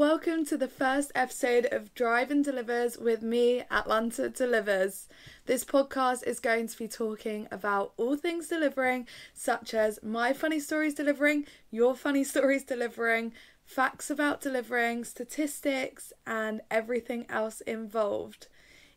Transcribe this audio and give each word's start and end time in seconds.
Welcome 0.00 0.46
to 0.46 0.56
the 0.56 0.66
first 0.66 1.12
episode 1.14 1.68
of 1.70 1.92
Drive 1.92 2.30
and 2.30 2.42
Delivers 2.42 2.96
with 2.96 3.20
me, 3.20 3.64
Atlanta 3.70 4.30
Delivers. 4.30 5.08
This 5.44 5.62
podcast 5.62 6.26
is 6.26 6.40
going 6.40 6.68
to 6.68 6.78
be 6.78 6.88
talking 6.88 7.46
about 7.50 7.92
all 7.98 8.16
things 8.16 8.48
delivering, 8.48 9.06
such 9.34 9.74
as 9.74 9.98
my 10.02 10.32
funny 10.32 10.58
stories 10.58 10.94
delivering, 10.94 11.44
your 11.70 11.94
funny 11.94 12.24
stories 12.32 12.64
delivering, 12.64 13.34
facts 13.66 14.08
about 14.08 14.40
delivering, 14.40 15.04
statistics, 15.04 16.14
and 16.26 16.62
everything 16.70 17.26
else 17.28 17.60
involved. 17.60 18.46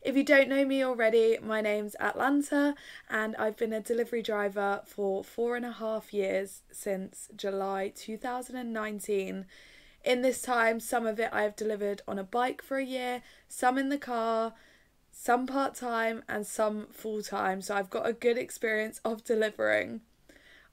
If 0.01 0.15
you 0.15 0.23
don't 0.23 0.47
know 0.47 0.63
me 0.63 0.85
already, 0.85 1.38
my 1.43 1.59
name's 1.59 1.97
Atlanta, 1.99 2.75
and 3.09 3.35
I've 3.35 3.57
been 3.57 3.73
a 3.73 3.81
delivery 3.81 4.21
driver 4.21 4.83
for 4.85 5.21
four 5.21 5.57
and 5.57 5.65
a 5.65 5.73
half 5.73 6.13
years 6.13 6.61
since 6.71 7.27
July 7.35 7.91
2019. 7.93 9.45
In 10.04 10.21
this 10.21 10.41
time, 10.41 10.79
some 10.79 11.05
of 11.05 11.19
it 11.19 11.29
I've 11.31 11.55
delivered 11.55 12.01
on 12.07 12.19
a 12.19 12.23
bike 12.23 12.61
for 12.61 12.77
a 12.77 12.86
year, 12.86 13.21
some 13.47 13.78
in 13.78 13.89
the 13.89 13.97
car, 13.97 14.54
some 15.11 15.47
part 15.47 15.75
time, 15.75 16.23
and 16.28 16.45
some 16.45 16.87
full 16.91 17.21
time. 17.21 17.61
So 17.61 17.75
I've 17.75 17.89
got 17.89 18.07
a 18.07 18.14
good 18.14 18.37
experience 18.37 19.00
of 19.05 19.23
delivering. 19.23 20.01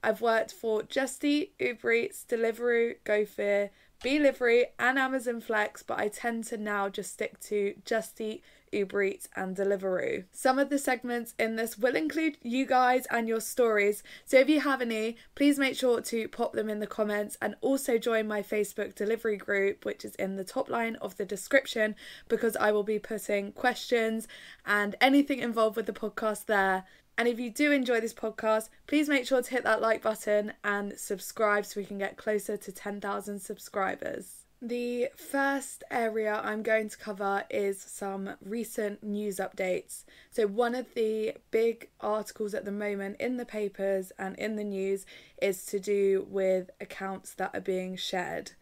I've 0.03 0.21
worked 0.21 0.53
for 0.53 0.83
Just 0.83 1.25
Eat, 1.25 1.53
Uber 1.61 1.93
Eats, 1.93 2.25
Deliveroo, 2.29 2.97
Gophr, 3.05 3.71
Beelivery, 4.03 4.67
and 4.79 4.99
Amazon 4.99 5.41
Flex, 5.41 5.83
but 5.83 5.99
I 5.99 6.09
tend 6.09 6.45
to 6.45 6.57
now 6.57 6.89
just 6.89 7.13
stick 7.13 7.39
to 7.41 7.75
Just 7.85 8.21
Eat, 8.21 8.43
Uber 8.73 9.03
Eats, 9.03 9.29
and 9.35 9.57
Deliveroo. 9.57 10.25
Some 10.33 10.59
of 10.59 10.71
the 10.71 10.79
segments 10.79 11.35
in 11.39 11.57
this 11.57 11.79
will 11.79 11.97
include 11.97 12.39
you 12.43 12.67
guys 12.67 13.07
and 13.11 13.29
your 13.29 13.41
stories, 13.41 14.03
so 14.25 14.39
if 14.39 14.49
you 14.49 14.61
have 14.61 14.81
any, 14.81 15.17
please 15.35 15.59
make 15.59 15.77
sure 15.77 16.01
to 16.01 16.29
pop 16.29 16.53
them 16.53 16.69
in 16.69 16.81
the 16.81 16.87
comments 16.87 17.37
and 17.43 17.57
also 17.61 17.99
join 17.99 18.29
my 18.29 18.43
Facebook 18.43 18.95
delivery 18.95 19.37
group, 19.37 19.85
which 19.85 20.05
is 20.05 20.15
in 20.17 20.37
the 20.37 20.45
top 20.45 20.69
line 20.69 20.97
of 20.97 21.17
the 21.17 21.25
description, 21.25 21.95
because 22.29 22.57
I 22.57 22.73
will 22.73 22.85
be 22.85 22.99
putting 22.99 23.53
questions 23.53 24.29
and 24.65 24.97
anything 25.01 25.41
involved 25.41 25.77
with 25.77 25.87
the 25.87 25.93
podcast 25.93 26.47
there. 26.47 26.85
And 27.19 27.29
if 27.29 27.39
you 27.39 27.51
do 27.51 27.71
enjoy 27.71 28.01
this 28.01 28.15
podcast, 28.15 28.71
please 28.87 29.09
make 29.09 29.27
sure 29.27 29.43
to 29.43 29.51
hit 29.51 29.65
that 29.65 29.83
like 29.83 30.03
button 30.03 30.55
and 30.65 30.99
subscribe 30.99 31.67
so 31.67 31.81
we 31.81 31.85
can 31.85 31.99
get 31.99 32.17
closer 32.17 32.57
to 32.57 32.73
10,000 32.73 33.41
subscribers. 33.41 34.40
The 34.63 35.09
first 35.17 35.85
area 35.91 36.39
I'm 36.45 36.63
going 36.63 36.91
to 36.91 36.99
cover 36.99 37.45
is 37.49 37.81
some 37.81 38.37
recent 38.45 39.03
news 39.03 39.39
updates. 39.39 40.05
So, 40.31 40.47
one 40.47 40.75
of 40.75 40.93
the 40.93 41.37
big 41.51 41.89
articles 41.99 42.53
at 42.53 42.67
the 42.67 42.71
moment 42.71 43.17
in 43.19 43.39
the 43.39 43.47
papers 43.47 44.13
and 44.19 44.37
in 44.37 44.57
the 44.57 44.65
news 44.65 45.07
is 45.41 45.65
to 45.67 45.81
do 45.81 46.27
with 46.29 46.69
accounts 46.79 47.33
that 47.35 47.53
are 47.55 47.63
being 47.63 47.97
shared. 47.97 48.53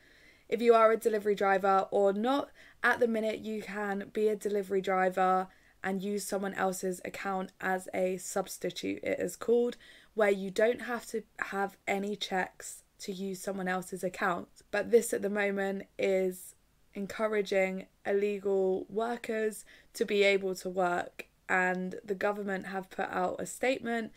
If 0.49 0.63
you 0.63 0.73
are 0.73 0.93
a 0.93 0.97
delivery 0.97 1.35
driver 1.35 1.89
or 1.91 2.13
not, 2.13 2.51
at 2.81 3.01
the 3.01 3.09
minute 3.09 3.41
you 3.41 3.61
can 3.61 4.11
be 4.13 4.29
a 4.29 4.37
delivery 4.37 4.81
driver 4.81 5.49
and 5.83 6.01
use 6.01 6.25
someone 6.25 6.55
else's 6.55 7.01
account 7.05 7.51
as 7.61 7.89
a 7.93 8.19
substitute, 8.19 9.03
it 9.03 9.19
is 9.19 9.35
called, 9.35 9.77
where 10.15 10.31
you 10.31 10.53
don't 10.53 10.83
have 10.83 11.07
to 11.07 11.25
have 11.39 11.77
any 11.89 12.15
checks 12.15 12.85
to 12.99 13.13
use 13.13 13.41
someone 13.41 13.69
else's 13.69 14.05
account. 14.05 14.49
But 14.71 14.91
this 14.91 15.13
at 15.13 15.23
the 15.23 15.31
moment 15.31 15.85
is 15.99 16.55
encouraging 16.95 17.87
illegal 18.05 18.87
workers 18.89 19.65
to 19.95 20.05
be 20.05 20.23
able 20.23 20.55
to 20.57 20.69
work, 20.69 21.27
and 21.49 21.97
the 22.05 22.15
government 22.15 22.67
have 22.67 22.91
put 22.91 23.09
out 23.11 23.37
a 23.39 23.47
statement 23.47 24.13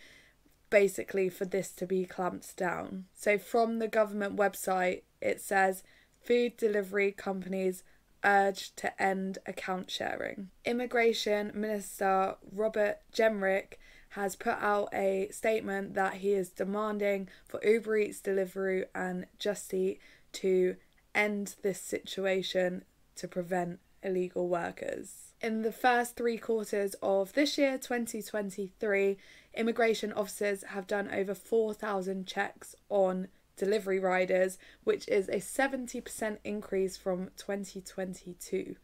basically 0.69 1.29
for 1.29 1.45
this 1.45 1.71
to 1.73 1.85
be 1.85 2.05
clamped 2.05 2.55
down. 2.57 3.05
So, 3.13 3.37
from 3.37 3.79
the 3.79 3.87
government 3.87 4.35
website, 4.35 5.01
it 5.21 5.41
says 5.41 5.83
food 6.19 6.57
delivery 6.57 7.11
companies 7.11 7.83
urged 8.23 8.77
to 8.77 9.01
end 9.01 9.37
account 9.45 9.91
sharing. 9.91 10.49
Immigration 10.65 11.51
Minister 11.53 12.35
Robert 12.51 12.99
Jenrick 13.13 13.73
has 14.11 14.35
put 14.35 14.57
out 14.59 14.89
a 14.93 15.29
statement 15.31 15.93
that 15.93 16.15
he 16.15 16.33
is 16.33 16.49
demanding 16.49 17.29
for 17.45 17.65
Uber 17.65 17.97
Eats, 17.97 18.21
Deliveroo, 18.21 18.85
and 18.93 19.25
Just 19.39 19.73
Eat 19.73 19.99
to 20.33 20.75
end 21.15 21.55
this 21.61 21.79
situation 21.79 22.83
to 23.15 23.27
prevent 23.27 23.79
illegal 24.03 24.47
workers. 24.47 25.33
In 25.41 25.61
the 25.61 25.71
first 25.71 26.15
three 26.15 26.37
quarters 26.37 26.95
of 27.01 27.33
this 27.33 27.57
year, 27.57 27.77
2023, 27.77 29.17
immigration 29.53 30.13
officers 30.13 30.63
have 30.69 30.87
done 30.87 31.09
over 31.11 31.33
4,000 31.33 32.27
checks 32.27 32.75
on 32.89 33.27
delivery 33.55 33.99
riders, 33.99 34.57
which 34.83 35.07
is 35.07 35.29
a 35.29 35.37
70% 35.37 36.37
increase 36.43 36.97
from 36.97 37.29
2022. 37.37 38.75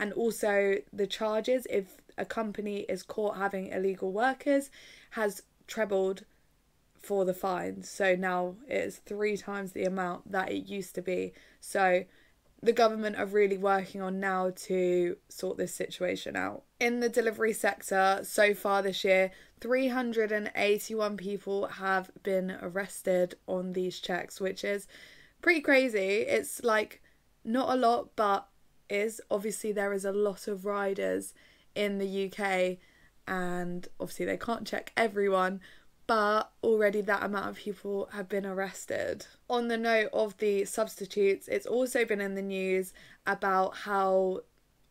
And 0.00 0.14
also, 0.14 0.78
the 0.92 1.06
charges, 1.06 1.66
if 1.68 2.00
a 2.16 2.24
company 2.24 2.80
is 2.88 3.02
caught 3.02 3.36
having 3.36 3.66
illegal 3.66 4.10
workers, 4.10 4.70
has 5.10 5.42
trebled 5.66 6.24
for 6.98 7.26
the 7.26 7.34
fines. 7.34 7.88
So 7.90 8.16
now 8.16 8.56
it 8.66 8.76
is 8.76 8.96
three 8.96 9.36
times 9.36 9.72
the 9.72 9.84
amount 9.84 10.32
that 10.32 10.50
it 10.50 10.66
used 10.66 10.94
to 10.94 11.02
be. 11.02 11.34
So 11.60 12.04
the 12.62 12.72
government 12.72 13.16
are 13.16 13.26
really 13.26 13.58
working 13.58 14.00
on 14.00 14.20
now 14.20 14.52
to 14.68 15.16
sort 15.28 15.58
this 15.58 15.74
situation 15.74 16.34
out. 16.34 16.62
In 16.78 17.00
the 17.00 17.08
delivery 17.10 17.52
sector, 17.52 18.20
so 18.22 18.54
far 18.54 18.80
this 18.80 19.04
year, 19.04 19.30
381 19.60 21.16
people 21.18 21.66
have 21.66 22.10
been 22.22 22.56
arrested 22.62 23.34
on 23.46 23.74
these 23.74 23.98
checks, 23.98 24.40
which 24.40 24.64
is 24.64 24.86
pretty 25.42 25.60
crazy. 25.60 26.22
It's 26.22 26.62
like 26.64 27.02
not 27.44 27.70
a 27.70 27.76
lot, 27.76 28.10
but 28.16 28.46
is 28.90 29.20
obviously 29.30 29.72
there 29.72 29.92
is 29.92 30.04
a 30.04 30.12
lot 30.12 30.48
of 30.48 30.66
riders 30.66 31.32
in 31.74 31.98
the 31.98 32.26
UK, 32.26 32.78
and 33.26 33.88
obviously 33.98 34.26
they 34.26 34.36
can't 34.36 34.66
check 34.66 34.92
everyone, 34.96 35.60
but 36.06 36.50
already 36.64 37.00
that 37.02 37.22
amount 37.22 37.48
of 37.48 37.56
people 37.56 38.08
have 38.12 38.28
been 38.28 38.44
arrested. 38.44 39.26
On 39.48 39.68
the 39.68 39.76
note 39.76 40.08
of 40.12 40.36
the 40.38 40.64
substitutes, 40.64 41.46
it's 41.46 41.66
also 41.66 42.04
been 42.04 42.20
in 42.20 42.34
the 42.34 42.42
news 42.42 42.92
about 43.26 43.76
how, 43.76 44.40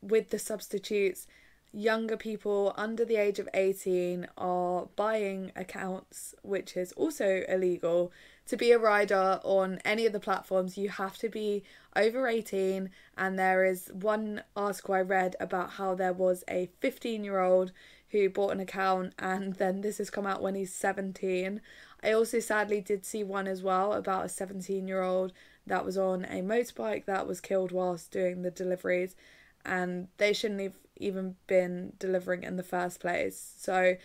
with 0.01 0.29
the 0.29 0.39
substitutes, 0.39 1.27
younger 1.71 2.17
people 2.17 2.73
under 2.77 3.05
the 3.05 3.17
age 3.17 3.37
of 3.37 3.49
18 3.53 4.27
are 4.37 4.87
buying 4.95 5.51
accounts, 5.55 6.33
which 6.41 6.75
is 6.77 6.93
also 6.93 7.43
illegal. 7.47 8.11
To 8.49 8.57
be 8.57 8.71
a 8.71 8.79
rider 8.79 9.39
on 9.43 9.77
any 9.85 10.07
of 10.07 10.11
the 10.11 10.19
platforms, 10.19 10.75
you 10.75 10.89
have 10.89 11.19
to 11.19 11.29
be 11.29 11.63
over 11.95 12.27
18. 12.27 12.89
And 13.15 13.37
there 13.37 13.63
is 13.63 13.91
one 13.93 14.41
article 14.55 14.95
I 14.95 15.01
read 15.01 15.35
about 15.39 15.73
how 15.73 15.93
there 15.93 16.13
was 16.13 16.43
a 16.49 16.67
15 16.79 17.23
year 17.23 17.37
old 17.37 17.71
who 18.09 18.27
bought 18.27 18.51
an 18.51 18.59
account 18.59 19.13
and 19.19 19.53
then 19.57 19.81
this 19.81 19.99
has 19.99 20.09
come 20.09 20.25
out 20.25 20.41
when 20.41 20.55
he's 20.55 20.73
17. 20.73 21.61
I 22.01 22.11
also 22.11 22.39
sadly 22.39 22.81
did 22.81 23.05
see 23.05 23.23
one 23.23 23.47
as 23.47 23.61
well 23.61 23.93
about 23.93 24.25
a 24.25 24.29
17 24.29 24.87
year 24.87 25.03
old 25.03 25.31
that 25.67 25.85
was 25.85 25.95
on 25.95 26.25
a 26.25 26.41
motorbike 26.41 27.05
that 27.05 27.27
was 27.27 27.39
killed 27.39 27.71
whilst 27.71 28.09
doing 28.09 28.41
the 28.41 28.49
deliveries 28.49 29.15
and 29.63 30.07
they 30.17 30.33
shouldn't 30.33 30.61
have 30.61 30.79
even 30.95 31.35
been 31.45 31.93
delivering 31.99 32.41
in 32.41 32.55
the 32.55 32.63
first 32.63 32.99
place. 32.99 33.53
So 33.59 33.95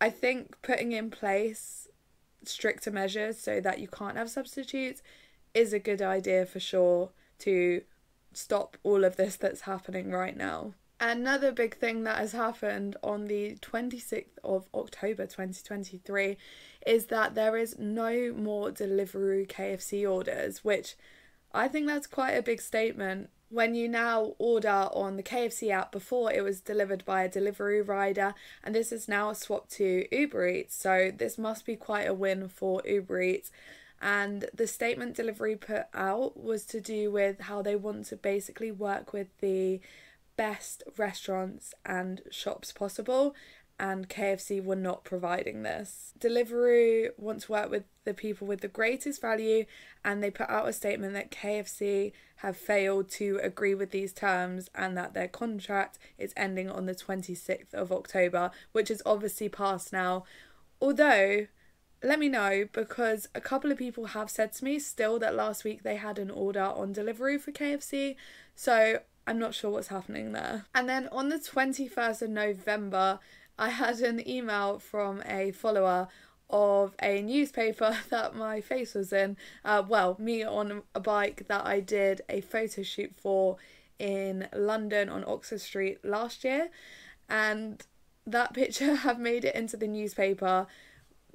I 0.00 0.10
think 0.10 0.60
putting 0.62 0.90
in 0.90 1.12
place 1.12 1.86
stricter 2.48 2.90
measures 2.90 3.38
so 3.38 3.60
that 3.60 3.78
you 3.78 3.88
can't 3.88 4.16
have 4.16 4.30
substitutes 4.30 5.02
is 5.54 5.72
a 5.72 5.78
good 5.78 6.02
idea 6.02 6.44
for 6.46 6.60
sure 6.60 7.10
to 7.38 7.82
stop 8.32 8.76
all 8.82 9.04
of 9.04 9.16
this 9.16 9.36
that's 9.36 9.62
happening 9.62 10.10
right 10.10 10.36
now. 10.36 10.74
Another 11.00 11.52
big 11.52 11.76
thing 11.76 12.04
that 12.04 12.18
has 12.18 12.32
happened 12.32 12.96
on 13.02 13.26
the 13.26 13.56
26th 13.56 14.38
of 14.42 14.68
October 14.72 15.26
2023 15.26 16.36
is 16.86 17.06
that 17.06 17.34
there 17.34 17.56
is 17.56 17.78
no 17.78 18.32
more 18.32 18.70
Deliveroo 18.70 19.46
KFC 19.46 20.08
orders, 20.10 20.64
which 20.64 20.96
I 21.52 21.68
think 21.68 21.86
that's 21.86 22.06
quite 22.06 22.32
a 22.32 22.42
big 22.42 22.60
statement. 22.60 23.30
When 23.50 23.74
you 23.74 23.88
now 23.88 24.34
order 24.38 24.88
on 24.92 25.16
the 25.16 25.22
KFC 25.22 25.70
app, 25.70 25.92
before 25.92 26.32
it 26.32 26.42
was 26.42 26.60
delivered 26.60 27.04
by 27.04 27.22
a 27.22 27.28
delivery 27.28 27.80
rider, 27.80 28.34
and 28.62 28.74
this 28.74 28.90
is 28.90 29.06
now 29.06 29.32
swapped 29.32 29.70
to 29.72 30.06
Uber 30.10 30.48
Eats, 30.48 30.74
so 30.74 31.12
this 31.16 31.38
must 31.38 31.64
be 31.64 31.76
quite 31.76 32.08
a 32.08 32.14
win 32.14 32.48
for 32.48 32.82
Uber 32.84 33.20
Eats. 33.20 33.50
And 34.00 34.46
the 34.52 34.66
statement 34.66 35.16
Deliveroo 35.16 35.60
put 35.60 35.84
out 35.94 36.42
was 36.42 36.64
to 36.66 36.80
do 36.80 37.10
with 37.10 37.40
how 37.40 37.62
they 37.62 37.76
want 37.76 38.06
to 38.06 38.16
basically 38.16 38.70
work 38.70 39.12
with 39.12 39.28
the 39.40 39.80
best 40.36 40.82
restaurants 40.98 41.72
and 41.86 42.20
shops 42.30 42.72
possible 42.72 43.34
and 43.78 44.08
KFC 44.08 44.62
were 44.62 44.76
not 44.76 45.04
providing 45.04 45.62
this. 45.62 46.12
Deliveroo 46.18 47.10
want 47.16 47.42
to 47.42 47.52
work 47.52 47.70
with 47.70 47.84
the 48.04 48.14
people 48.14 48.46
with 48.46 48.60
the 48.60 48.68
greatest 48.68 49.20
value 49.20 49.64
and 50.04 50.22
they 50.22 50.30
put 50.30 50.48
out 50.48 50.68
a 50.68 50.72
statement 50.72 51.12
that 51.14 51.30
KFC 51.30 52.12
have 52.36 52.56
failed 52.56 53.08
to 53.10 53.40
agree 53.42 53.74
with 53.74 53.90
these 53.90 54.12
terms 54.12 54.70
and 54.74 54.96
that 54.96 55.14
their 55.14 55.28
contract 55.28 55.98
is 56.18 56.32
ending 56.36 56.70
on 56.70 56.86
the 56.86 56.94
26th 56.94 57.74
of 57.74 57.90
October, 57.90 58.50
which 58.72 58.90
is 58.90 59.02
obviously 59.04 59.48
past 59.48 59.92
now. 59.92 60.24
Although 60.80 61.46
let 62.02 62.18
me 62.18 62.28
know 62.28 62.66
because 62.72 63.28
a 63.34 63.40
couple 63.40 63.72
of 63.72 63.78
people 63.78 64.06
have 64.06 64.30
said 64.30 64.52
to 64.52 64.64
me 64.64 64.78
still 64.78 65.18
that 65.18 65.34
last 65.34 65.64
week 65.64 65.82
they 65.82 65.96
had 65.96 66.18
an 66.18 66.30
order 66.30 66.62
on 66.62 66.94
Deliveroo 66.94 67.40
for 67.40 67.50
KFC. 67.50 68.14
So 68.54 69.00
I'm 69.26 69.38
not 69.38 69.54
sure 69.54 69.70
what's 69.70 69.88
happening 69.88 70.32
there. 70.32 70.66
And 70.74 70.88
then 70.88 71.08
on 71.10 71.30
the 71.30 71.38
21st 71.38 72.22
of 72.22 72.30
November, 72.30 73.20
I 73.58 73.68
had 73.70 74.00
an 74.00 74.26
email 74.28 74.78
from 74.78 75.22
a 75.26 75.52
follower 75.52 76.08
of 76.50 76.94
a 77.02 77.22
newspaper 77.22 77.96
that 78.10 78.34
my 78.34 78.60
face 78.60 78.94
was 78.94 79.12
in. 79.12 79.36
Uh, 79.64 79.82
well, 79.86 80.16
me 80.18 80.42
on 80.42 80.82
a 80.94 81.00
bike 81.00 81.46
that 81.48 81.66
I 81.66 81.80
did 81.80 82.22
a 82.28 82.40
photo 82.40 82.82
shoot 82.82 83.12
for 83.16 83.56
in 83.98 84.48
London 84.54 85.08
on 85.08 85.24
Oxford 85.26 85.60
Street 85.60 86.04
last 86.04 86.44
year. 86.44 86.68
And 87.28 87.84
that 88.26 88.54
picture 88.54 88.94
have 89.06 89.18
made 89.18 89.44
it 89.44 89.54
into 89.54 89.76
the 89.76 89.88
newspaper 89.88 90.66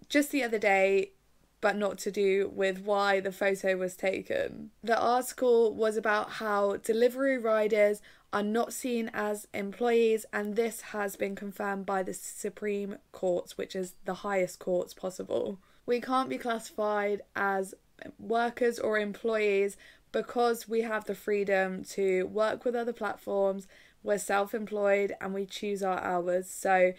just 0.07 0.31
the 0.31 0.43
other 0.43 0.59
day 0.59 1.11
but 1.61 1.75
not 1.75 1.97
to 1.99 2.11
do 2.11 2.51
with 2.53 2.79
why 2.79 3.19
the 3.19 3.31
photo 3.31 3.75
was 3.75 3.95
taken. 3.95 4.71
The 4.83 4.99
article 4.99 5.73
was 5.73 5.97
about 5.97 6.31
how 6.31 6.77
delivery 6.77 7.37
riders 7.37 8.01
are 8.31 8.43
not 8.43 8.73
seen 8.73 9.09
as 9.13 9.47
employees, 9.53 10.25
and 10.31 10.55
this 10.55 10.81
has 10.81 11.15
been 11.15 11.35
confirmed 11.35 11.85
by 11.85 12.03
the 12.03 12.13
Supreme 12.13 12.97
Court, 13.11 13.51
which 13.55 13.75
is 13.75 13.95
the 14.05 14.15
highest 14.15 14.59
courts 14.59 14.93
possible. 14.93 15.59
We 15.85 15.99
can't 15.99 16.29
be 16.29 16.37
classified 16.37 17.21
as 17.35 17.73
workers 18.19 18.79
or 18.79 18.99
employees 18.99 19.77
because 20.11 20.67
we 20.67 20.81
have 20.81 21.05
the 21.05 21.15
freedom 21.15 21.83
to 21.83 22.23
work 22.27 22.65
with 22.65 22.75
other 22.75 22.93
platforms, 22.93 23.67
we're 24.03 24.17
self 24.17 24.53
employed, 24.53 25.13
and 25.19 25.33
we 25.33 25.45
choose 25.45 25.83
our 25.83 25.99
hours. 25.99 26.49
So 26.49 26.93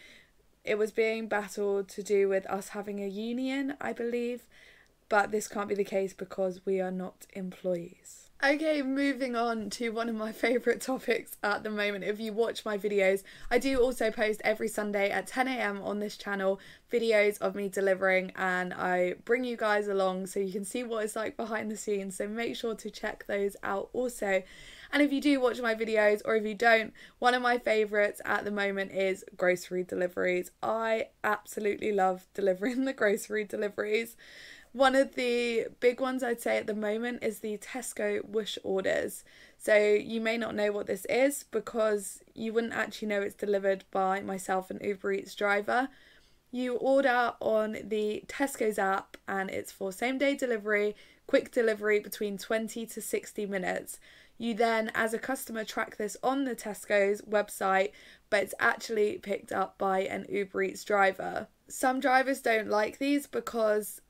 it 0.64 0.78
was 0.78 0.90
being 0.90 1.26
battled 1.26 1.88
to 1.90 2.02
do 2.02 2.28
with 2.28 2.46
us 2.46 2.68
having 2.68 3.02
a 3.02 3.08
union, 3.08 3.74
I 3.80 3.92
believe, 3.92 4.46
but 5.08 5.30
this 5.30 5.48
can't 5.48 5.68
be 5.68 5.74
the 5.74 5.84
case 5.84 6.12
because 6.12 6.64
we 6.64 6.80
are 6.80 6.90
not 6.90 7.26
employees. 7.32 8.30
Okay, 8.42 8.80
moving 8.80 9.36
on 9.36 9.68
to 9.70 9.90
one 9.90 10.08
of 10.08 10.14
my 10.14 10.32
favourite 10.46 10.80
topics 10.80 11.36
at 11.42 11.62
the 11.62 11.68
moment. 11.68 12.04
If 12.04 12.18
you 12.18 12.32
watch 12.32 12.64
my 12.64 12.78
videos, 12.78 13.22
I 13.50 13.58
do 13.58 13.78
also 13.78 14.10
post 14.10 14.40
every 14.44 14.68
Sunday 14.68 15.10
at 15.10 15.26
10 15.26 15.46
a.m. 15.46 15.82
on 15.82 15.98
this 15.98 16.16
channel 16.16 16.58
videos 16.90 17.36
of 17.38 17.54
me 17.54 17.68
delivering, 17.68 18.32
and 18.36 18.72
I 18.72 19.16
bring 19.26 19.44
you 19.44 19.58
guys 19.58 19.88
along 19.88 20.26
so 20.26 20.40
you 20.40 20.52
can 20.52 20.64
see 20.64 20.82
what 20.82 21.04
it's 21.04 21.16
like 21.16 21.36
behind 21.36 21.70
the 21.70 21.76
scenes. 21.76 22.16
So 22.16 22.28
make 22.28 22.56
sure 22.56 22.74
to 22.76 22.90
check 22.90 23.26
those 23.26 23.56
out 23.62 23.90
also. 23.92 24.42
And 24.92 25.02
if 25.02 25.12
you 25.12 25.20
do 25.20 25.40
watch 25.40 25.60
my 25.60 25.74
videos, 25.74 26.20
or 26.24 26.36
if 26.36 26.44
you 26.44 26.54
don't, 26.54 26.92
one 27.18 27.34
of 27.34 27.42
my 27.42 27.58
favourites 27.58 28.20
at 28.24 28.44
the 28.44 28.50
moment 28.50 28.92
is 28.92 29.24
grocery 29.36 29.84
deliveries. 29.84 30.50
I 30.62 31.08
absolutely 31.22 31.92
love 31.92 32.26
delivering 32.34 32.84
the 32.86 32.92
grocery 32.92 33.44
deliveries. 33.44 34.16
One 34.72 34.94
of 34.94 35.16
the 35.16 35.66
big 35.80 36.00
ones 36.00 36.22
I'd 36.22 36.40
say 36.40 36.56
at 36.56 36.68
the 36.68 36.74
moment 36.74 37.24
is 37.24 37.40
the 37.40 37.58
Tesco 37.58 38.24
Whoosh 38.24 38.56
orders. 38.62 39.24
So 39.58 39.76
you 39.76 40.20
may 40.20 40.36
not 40.36 40.54
know 40.54 40.70
what 40.70 40.86
this 40.86 41.04
is 41.06 41.44
because 41.50 42.22
you 42.34 42.52
wouldn't 42.52 42.72
actually 42.72 43.08
know 43.08 43.20
it's 43.20 43.34
delivered 43.34 43.84
by 43.90 44.20
myself 44.20 44.70
and 44.70 44.80
Uber 44.80 45.12
Eats 45.12 45.34
driver. 45.34 45.88
You 46.52 46.76
order 46.76 47.34
on 47.40 47.78
the 47.84 48.24
Tesco's 48.28 48.78
app 48.78 49.16
and 49.26 49.50
it's 49.50 49.72
for 49.72 49.92
same 49.92 50.18
day 50.18 50.36
delivery, 50.36 50.94
quick 51.26 51.50
delivery 51.50 51.98
between 51.98 52.38
20 52.38 52.86
to 52.86 53.00
60 53.00 53.46
minutes. 53.46 53.98
You 54.40 54.54
then, 54.54 54.90
as 54.94 55.12
a 55.12 55.18
customer, 55.18 55.64
track 55.64 55.98
this 55.98 56.16
on 56.22 56.44
the 56.44 56.56
Tesco's 56.56 57.20
website, 57.20 57.90
but 58.30 58.42
it's 58.42 58.54
actually 58.58 59.18
picked 59.18 59.52
up 59.52 59.76
by 59.76 60.00
an 60.00 60.24
Uber 60.30 60.62
Eats 60.62 60.82
driver. 60.82 61.48
Some 61.68 62.00
drivers 62.00 62.40
don't 62.40 62.70
like 62.70 62.96
these 62.96 63.26
because 63.26 64.00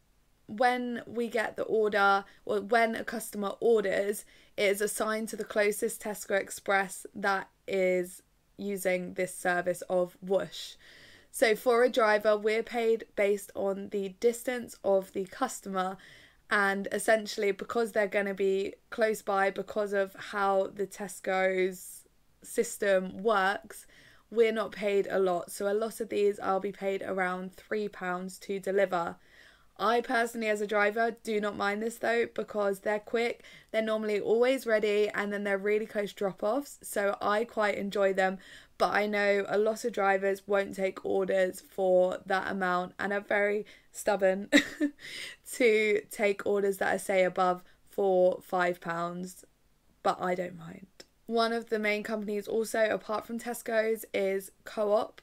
when 0.46 1.02
we 1.04 1.26
get 1.26 1.56
the 1.56 1.64
order 1.64 2.24
or 2.44 2.60
when 2.60 2.94
a 2.94 3.02
customer 3.02 3.54
orders, 3.58 4.24
it 4.56 4.66
is 4.66 4.80
assigned 4.80 5.28
to 5.30 5.36
the 5.36 5.42
closest 5.42 6.00
Tesco 6.00 6.40
Express 6.40 7.06
that 7.12 7.48
is 7.66 8.22
using 8.56 9.14
this 9.14 9.34
service 9.34 9.82
of 9.90 10.16
Whoosh. 10.22 10.74
So 11.32 11.56
for 11.56 11.82
a 11.82 11.90
driver, 11.90 12.36
we're 12.36 12.62
paid 12.62 13.06
based 13.16 13.50
on 13.56 13.88
the 13.88 14.10
distance 14.20 14.76
of 14.84 15.12
the 15.12 15.24
customer 15.24 15.96
and 16.50 16.88
essentially 16.92 17.52
because 17.52 17.92
they're 17.92 18.06
going 18.06 18.26
to 18.26 18.34
be 18.34 18.74
close 18.90 19.22
by 19.22 19.50
because 19.50 19.92
of 19.92 20.14
how 20.16 20.68
the 20.74 20.86
Tesco's 20.86 22.08
system 22.42 23.22
works, 23.22 23.86
we're 24.30 24.52
not 24.52 24.72
paid 24.72 25.06
a 25.10 25.18
lot. 25.18 25.50
So 25.50 25.70
a 25.70 25.74
lot 25.74 26.00
of 26.00 26.08
these 26.08 26.40
I'll 26.40 26.60
be 26.60 26.72
paid 26.72 27.02
around 27.02 27.54
3 27.54 27.88
pounds 27.88 28.38
to 28.40 28.58
deliver. 28.58 29.16
I 29.78 30.02
personally, 30.02 30.48
as 30.48 30.60
a 30.60 30.66
driver, 30.66 31.16
do 31.22 31.40
not 31.40 31.56
mind 31.56 31.82
this 31.82 31.96
though 31.96 32.26
because 32.34 32.80
they're 32.80 32.98
quick, 32.98 33.42
they're 33.70 33.80
normally 33.80 34.20
always 34.20 34.66
ready, 34.66 35.08
and 35.08 35.32
then 35.32 35.42
they're 35.44 35.56
really 35.56 35.86
close 35.86 36.12
drop 36.12 36.42
offs. 36.42 36.78
So 36.82 37.16
I 37.22 37.44
quite 37.44 37.76
enjoy 37.76 38.12
them. 38.12 38.38
But 38.80 38.94
I 38.94 39.04
know 39.04 39.44
a 39.46 39.58
lot 39.58 39.84
of 39.84 39.92
drivers 39.92 40.48
won't 40.48 40.74
take 40.74 41.04
orders 41.04 41.60
for 41.60 42.16
that 42.24 42.50
amount 42.50 42.94
and 42.98 43.12
are 43.12 43.20
very 43.20 43.66
stubborn 43.92 44.48
to 45.52 46.00
take 46.10 46.46
orders 46.46 46.78
that 46.78 46.94
are, 46.94 46.98
say, 46.98 47.22
above 47.22 47.62
four, 47.90 48.40
five 48.42 48.80
pounds. 48.80 49.44
But 50.02 50.16
I 50.18 50.34
don't 50.34 50.56
mind. 50.56 50.86
One 51.26 51.52
of 51.52 51.68
the 51.68 51.78
main 51.78 52.02
companies, 52.02 52.48
also 52.48 52.88
apart 52.88 53.26
from 53.26 53.38
Tesco's, 53.38 54.06
is 54.14 54.50
Co 54.64 54.92
op. 54.92 55.20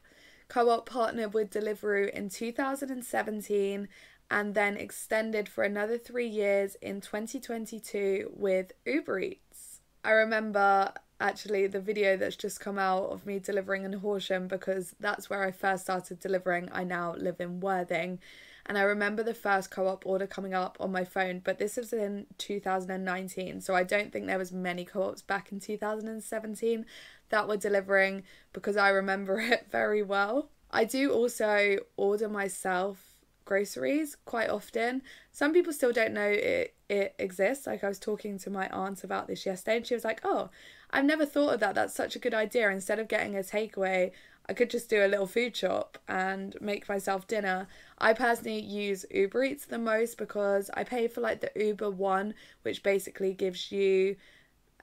Co 0.49 0.69
op 0.69 0.85
partnered 0.85 1.33
with 1.33 1.49
Deliveroo 1.49 2.11
in 2.11 2.29
2017 2.29 3.87
and 4.29 4.53
then 4.53 4.77
extended 4.77 5.49
for 5.49 5.63
another 5.63 5.97
three 5.97 6.27
years 6.27 6.75
in 6.79 7.01
2022 7.01 8.33
with 8.35 8.73
Uber 8.85 9.19
Eats. 9.19 9.79
I 10.03 10.11
remember 10.11 10.93
actually 11.19 11.67
the 11.67 11.79
video 11.79 12.17
that's 12.17 12.35
just 12.35 12.59
come 12.59 12.77
out 12.77 13.05
of 13.05 13.25
me 13.25 13.39
delivering 13.39 13.83
in 13.83 13.93
Horsham 13.93 14.47
because 14.47 14.95
that's 14.99 15.29
where 15.29 15.43
I 15.43 15.51
first 15.51 15.83
started 15.83 16.19
delivering. 16.19 16.69
I 16.71 16.83
now 16.83 17.15
live 17.17 17.39
in 17.39 17.59
Worthing. 17.59 18.19
And 18.67 18.77
I 18.77 18.81
remember 18.81 19.23
the 19.23 19.33
first 19.33 19.71
co-op 19.71 20.05
order 20.05 20.27
coming 20.27 20.53
up 20.53 20.77
on 20.79 20.91
my 20.91 21.05
phone, 21.05 21.39
but 21.39 21.57
this 21.57 21.77
was 21.77 21.93
in 21.93 22.25
2019, 22.37 23.61
so 23.61 23.73
I 23.73 23.83
don't 23.83 24.11
think 24.11 24.27
there 24.27 24.37
was 24.37 24.51
many 24.51 24.83
co-ops 24.83 25.21
back 25.21 25.53
in 25.53 25.61
2017 25.61 26.85
that 27.29 27.47
were 27.47 27.55
delivering 27.55 28.23
because 28.51 28.75
I 28.75 28.89
remember 28.89 29.39
it 29.39 29.67
very 29.71 30.03
well. 30.03 30.49
I 30.69 30.83
do 30.83 31.13
also 31.13 31.77
order 31.95 32.27
myself 32.27 33.15
groceries 33.45 34.17
quite 34.25 34.49
often. 34.49 35.01
Some 35.31 35.53
people 35.53 35.71
still 35.71 35.93
don't 35.93 36.13
know 36.13 36.27
it 36.27 36.75
it 36.89 37.15
exists. 37.19 37.67
Like 37.67 37.83
I 37.83 37.89
was 37.89 37.99
talking 37.99 38.37
to 38.39 38.49
my 38.49 38.69
aunt 38.69 39.03
about 39.03 39.27
this 39.27 39.45
yesterday 39.45 39.77
and 39.77 39.85
she 39.87 39.93
was 39.93 40.03
like, 40.05 40.21
"Oh, 40.23 40.49
I've 40.91 41.05
never 41.05 41.25
thought 41.25 41.53
of 41.55 41.59
that. 41.59 41.75
That's 41.75 41.93
such 41.93 42.15
a 42.15 42.19
good 42.19 42.33
idea. 42.33 42.69
Instead 42.69 42.99
of 42.99 43.07
getting 43.07 43.35
a 43.35 43.39
takeaway, 43.39 44.11
I 44.49 44.53
could 44.53 44.69
just 44.69 44.89
do 44.89 45.05
a 45.05 45.07
little 45.07 45.27
food 45.27 45.55
shop 45.55 45.97
and 46.07 46.55
make 46.61 46.87
myself 46.89 47.27
dinner." 47.27 47.67
I 47.97 48.13
personally 48.13 48.61
use 48.61 49.05
Uber 49.11 49.43
Eats 49.43 49.65
the 49.65 49.77
most 49.77 50.17
because 50.17 50.69
I 50.73 50.83
pay 50.83 51.07
for 51.07 51.21
like 51.21 51.41
the 51.41 51.51
Uber 51.55 51.89
One, 51.89 52.33
which 52.61 52.83
basically 52.83 53.33
gives 53.33 53.71
you 53.71 54.15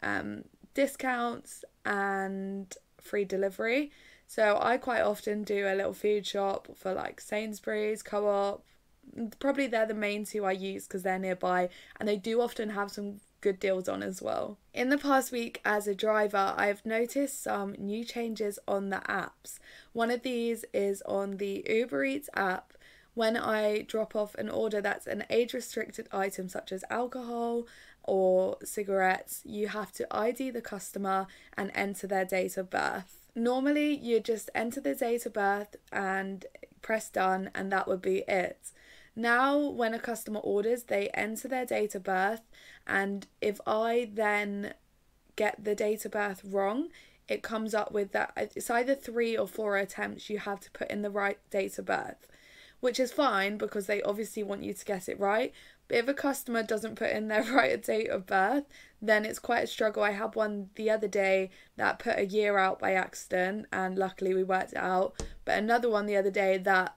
um 0.03 0.45
discounts 0.75 1.65
and 1.85 2.75
free 3.01 3.25
delivery. 3.25 3.93
So 4.27 4.59
I 4.61 4.79
quite 4.79 5.03
often 5.03 5.43
do 5.45 5.67
a 5.67 5.75
little 5.75 5.93
food 5.93 6.27
shop 6.27 6.69
for 6.75 6.93
like 6.95 7.21
Sainsbury's, 7.21 8.03
Co 8.03 8.27
op. 8.29 8.65
Probably 9.39 9.67
they're 9.67 9.87
the 9.87 9.95
main 9.95 10.25
two 10.25 10.45
I 10.45 10.53
use 10.53 10.87
because 10.87 11.03
they're 11.03 11.19
nearby 11.19 11.69
and 11.99 12.09
they 12.09 12.17
do 12.17 12.41
often 12.41 12.71
have 12.71 12.91
some 12.91 13.21
good 13.41 13.61
deals 13.61 13.89
on 13.89 14.03
as 14.03 14.23
well. 14.23 14.59
In 14.73 14.89
the 14.89 14.99
past 14.99 15.31
week, 15.31 15.61
as 15.65 15.87
a 15.87 15.95
driver, 15.95 16.55
I've 16.57 16.85
noticed 16.85 17.43
some 17.43 17.75
new 17.79 18.05
changes 18.05 18.59
on 18.67 18.91
the 18.91 19.03
apps. 19.09 19.59
One 19.93 20.11
of 20.11 20.23
these 20.23 20.65
is 20.73 21.03
on 21.03 21.37
the 21.37 21.65
Uber 21.69 22.05
Eats 22.05 22.31
app. 22.35 22.73
When 23.15 23.37
I 23.37 23.83
drop 23.83 24.17
off 24.17 24.35
an 24.35 24.49
order 24.49 24.81
that's 24.81 25.07
an 25.07 25.25
age 25.31 25.55
restricted 25.55 26.09
item 26.11 26.49
such 26.49 26.73
as 26.73 26.85
alcohol 26.91 27.67
or 28.03 28.57
cigarettes, 28.65 29.43
you 29.45 29.69
have 29.69 29.93
to 29.93 30.07
ID 30.11 30.51
the 30.51 30.61
customer 30.61 31.27
and 31.57 31.71
enter 31.75 32.07
their 32.07 32.25
date 32.25 32.57
of 32.57 32.71
birth 32.71 33.25
normally 33.35 33.95
you 33.95 34.21
just 34.21 34.51
enter 34.55 34.81
the 34.81 34.95
date 34.95 35.27
of 35.27 35.33
birth 35.33 35.77
and 35.93 36.47
press 36.83 37.09
done 37.09 37.51
and 37.55 37.73
that 37.73 37.89
would 37.89 38.03
be 38.03 38.19
it. 38.29 38.71
Now, 39.17 39.59
when 39.59 39.95
a 39.95 39.99
customer 39.99 40.41
orders, 40.41 40.85
they 40.85 41.09
enter 41.11 41.47
their 41.47 41.65
date 41.65 41.95
of 41.95 42.03
birth, 42.03 42.43
and 42.87 43.27
if 43.41 43.61
I 43.67 44.11
then 44.13 44.75
get 45.37 45.63
the 45.63 45.75
date 45.75 46.05
of 46.05 46.13
birth 46.13 46.43
wrong, 46.45 46.89
it 47.29 47.43
comes 47.43 47.75
up 47.75 47.93
with 47.93 48.13
that 48.13 48.33
it's 48.55 48.71
either 48.71 48.95
three 48.95 49.37
or 49.37 49.47
four 49.47 49.77
attempts 49.79 50.29
you 50.29 50.39
have 50.39 50.61
to 50.61 50.71
put 50.73 50.91
in 50.91 51.03
the 51.03 51.11
right 51.11 51.39
date 51.51 51.79
of 51.79 51.87
birth, 51.87 52.27
which 52.81 53.01
is 53.01 53.13
fine 53.13 53.57
because 53.57 53.87
they 53.87 54.03
obviously 54.03 54.43
want 54.43 54.63
you 54.63 54.75
to 54.75 54.85
get 54.85 55.09
it 55.09 55.19
right. 55.19 55.53
But 55.87 55.99
if 55.99 56.09
a 56.09 56.15
customer 56.15 56.63
doesn't 56.63 56.97
put 56.97 57.11
in 57.11 57.29
their 57.29 57.43
right 57.53 57.81
date 57.83 58.09
of 58.09 58.27
birth, 58.27 58.65
then 59.01 59.25
it's 59.25 59.39
quite 59.39 59.65
a 59.65 59.69
struggle. 59.69 60.03
I 60.03 60.11
had 60.11 60.35
one 60.35 60.71
the 60.75 60.91
other 60.91 61.09
day 61.09 61.51
that 61.77 61.99
put 61.99 62.19
a 62.19 62.27
year 62.27 62.59
out 62.59 62.79
by 62.79 62.93
accident, 62.93 63.67
and 63.73 63.99
luckily 63.99 64.35
we 64.35 64.43
worked 64.43 64.73
it 64.73 64.79
out. 64.79 65.23
But 65.45 65.59
another 65.59 65.89
one 65.89 66.07
the 66.07 66.17
other 66.17 66.31
day 66.31 66.59
that 66.59 66.97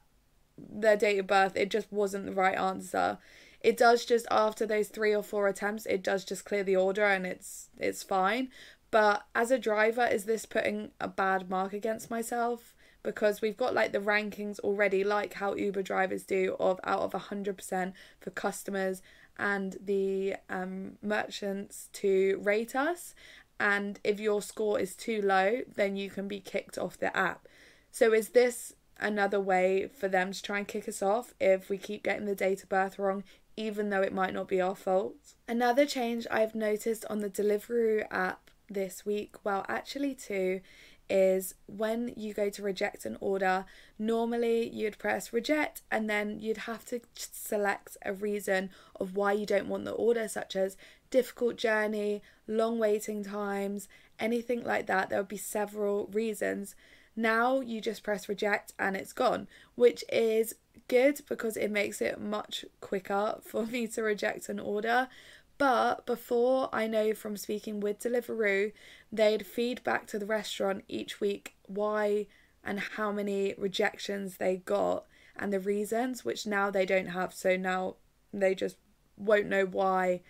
their 0.57 0.97
date 0.97 1.19
of 1.19 1.27
birth, 1.27 1.55
it 1.55 1.69
just 1.69 1.91
wasn't 1.91 2.25
the 2.25 2.33
right 2.33 2.57
answer. 2.57 3.17
It 3.61 3.77
does 3.77 4.05
just 4.05 4.27
after 4.29 4.65
those 4.65 4.89
three 4.89 5.15
or 5.15 5.23
four 5.23 5.47
attempts, 5.47 5.85
it 5.85 6.03
does 6.03 6.23
just 6.23 6.45
clear 6.45 6.63
the 6.63 6.75
order 6.75 7.05
and 7.05 7.25
it's 7.25 7.69
it's 7.77 8.03
fine. 8.03 8.49
But 8.91 9.25
as 9.35 9.51
a 9.51 9.59
driver, 9.59 10.05
is 10.05 10.25
this 10.25 10.45
putting 10.45 10.91
a 10.99 11.07
bad 11.07 11.49
mark 11.49 11.73
against 11.73 12.09
myself? 12.09 12.73
Because 13.03 13.41
we've 13.41 13.57
got 13.57 13.73
like 13.73 13.91
the 13.91 13.99
rankings 13.99 14.59
already, 14.59 15.03
like 15.03 15.33
how 15.33 15.55
Uber 15.55 15.81
drivers 15.81 16.23
do, 16.23 16.55
of 16.59 16.79
out 16.83 17.01
of 17.01 17.11
100% 17.11 17.93
for 18.19 18.29
customers 18.31 19.01
and 19.37 19.77
the 19.83 20.35
um, 20.49 20.93
merchants 21.01 21.89
to 21.93 22.39
rate 22.43 22.75
us. 22.75 23.13
And 23.59 23.99
if 24.03 24.19
your 24.19 24.41
score 24.41 24.79
is 24.79 24.95
too 24.95 25.21
low, 25.21 25.61
then 25.75 25.95
you 25.95 26.09
can 26.09 26.27
be 26.27 26.39
kicked 26.39 26.77
off 26.77 26.97
the 26.97 27.15
app. 27.15 27.47
So, 27.91 28.13
is 28.13 28.29
this 28.29 28.73
another 28.99 29.39
way 29.39 29.87
for 29.87 30.07
them 30.07 30.31
to 30.31 30.41
try 30.41 30.59
and 30.59 30.67
kick 30.67 30.87
us 30.87 31.01
off 31.01 31.33
if 31.39 31.69
we 31.69 31.77
keep 31.77 32.03
getting 32.03 32.25
the 32.25 32.35
date 32.35 32.63
of 32.63 32.69
birth 32.69 32.97
wrong, 32.99 33.23
even 33.55 33.89
though 33.89 34.01
it 34.01 34.13
might 34.13 34.33
not 34.33 34.47
be 34.47 34.61
our 34.61 34.75
fault? 34.75 35.15
Another 35.47 35.85
change 35.85 36.27
I've 36.29 36.55
noticed 36.55 37.05
on 37.09 37.19
the 37.19 37.29
Deliveroo 37.29 38.05
app 38.11 38.51
this 38.69 39.05
week, 39.05 39.35
well, 39.43 39.65
actually, 39.67 40.13
two, 40.13 40.61
is 41.09 41.55
when 41.67 42.13
you 42.17 42.33
go 42.33 42.49
to 42.49 42.61
reject 42.61 43.05
an 43.05 43.17
order, 43.21 43.65
normally 43.97 44.69
you'd 44.69 44.97
press 44.97 45.31
reject 45.31 45.81
and 45.89 46.09
then 46.09 46.39
you'd 46.39 46.57
have 46.57 46.85
to 46.85 46.99
select 47.15 47.95
a 48.05 48.13
reason 48.13 48.69
of 48.99 49.15
why 49.15 49.31
you 49.31 49.45
don't 49.45 49.69
want 49.69 49.85
the 49.85 49.91
order, 49.91 50.27
such 50.27 50.55
as 50.55 50.75
difficult 51.09 51.55
journey, 51.55 52.21
long 52.47 52.77
waiting 52.77 53.23
times, 53.23 53.87
anything 54.19 54.63
like 54.63 54.87
that. 54.87 55.09
There 55.09 55.19
would 55.19 55.27
be 55.27 55.37
several 55.37 56.07
reasons. 56.07 56.75
Now 57.17 57.61
you 57.61 57.81
just 57.81 58.03
press 58.03 58.29
reject 58.29 58.73
and 58.77 58.95
it's 58.95 59.11
gone, 59.11 59.47
which 59.73 60.05
is 60.07 60.53
good 60.87 61.21
because 61.27 61.57
it 61.57 61.71
makes 61.71 61.99
it 61.99 62.21
much 62.21 62.63
quicker 62.79 63.39
for 63.41 63.65
me 63.65 63.87
to 63.87 64.03
reject 64.03 64.47
an 64.47 64.59
order. 64.59 65.09
But 65.57 66.05
before 66.05 66.69
I 66.71 66.85
know 66.85 67.15
from 67.15 67.35
speaking 67.35 67.79
with 67.79 67.99
Deliveroo, 67.99 68.71
they'd 69.11 69.45
feed 69.45 69.83
back 69.83 70.05
to 70.07 70.19
the 70.19 70.27
restaurant 70.27 70.83
each 70.87 71.19
week 71.19 71.55
why 71.65 72.27
and 72.63 72.79
how 72.79 73.11
many 73.11 73.55
rejections 73.57 74.37
they 74.37 74.57
got 74.57 75.05
and 75.35 75.51
the 75.51 75.59
reasons, 75.59 76.23
which 76.23 76.45
now 76.45 76.69
they 76.69 76.85
don't 76.85 77.07
have. 77.07 77.33
So 77.33 77.57
now 77.57 77.95
they 78.31 78.53
just 78.53 78.77
won't 79.17 79.47
know 79.47 79.65
why 79.65 80.21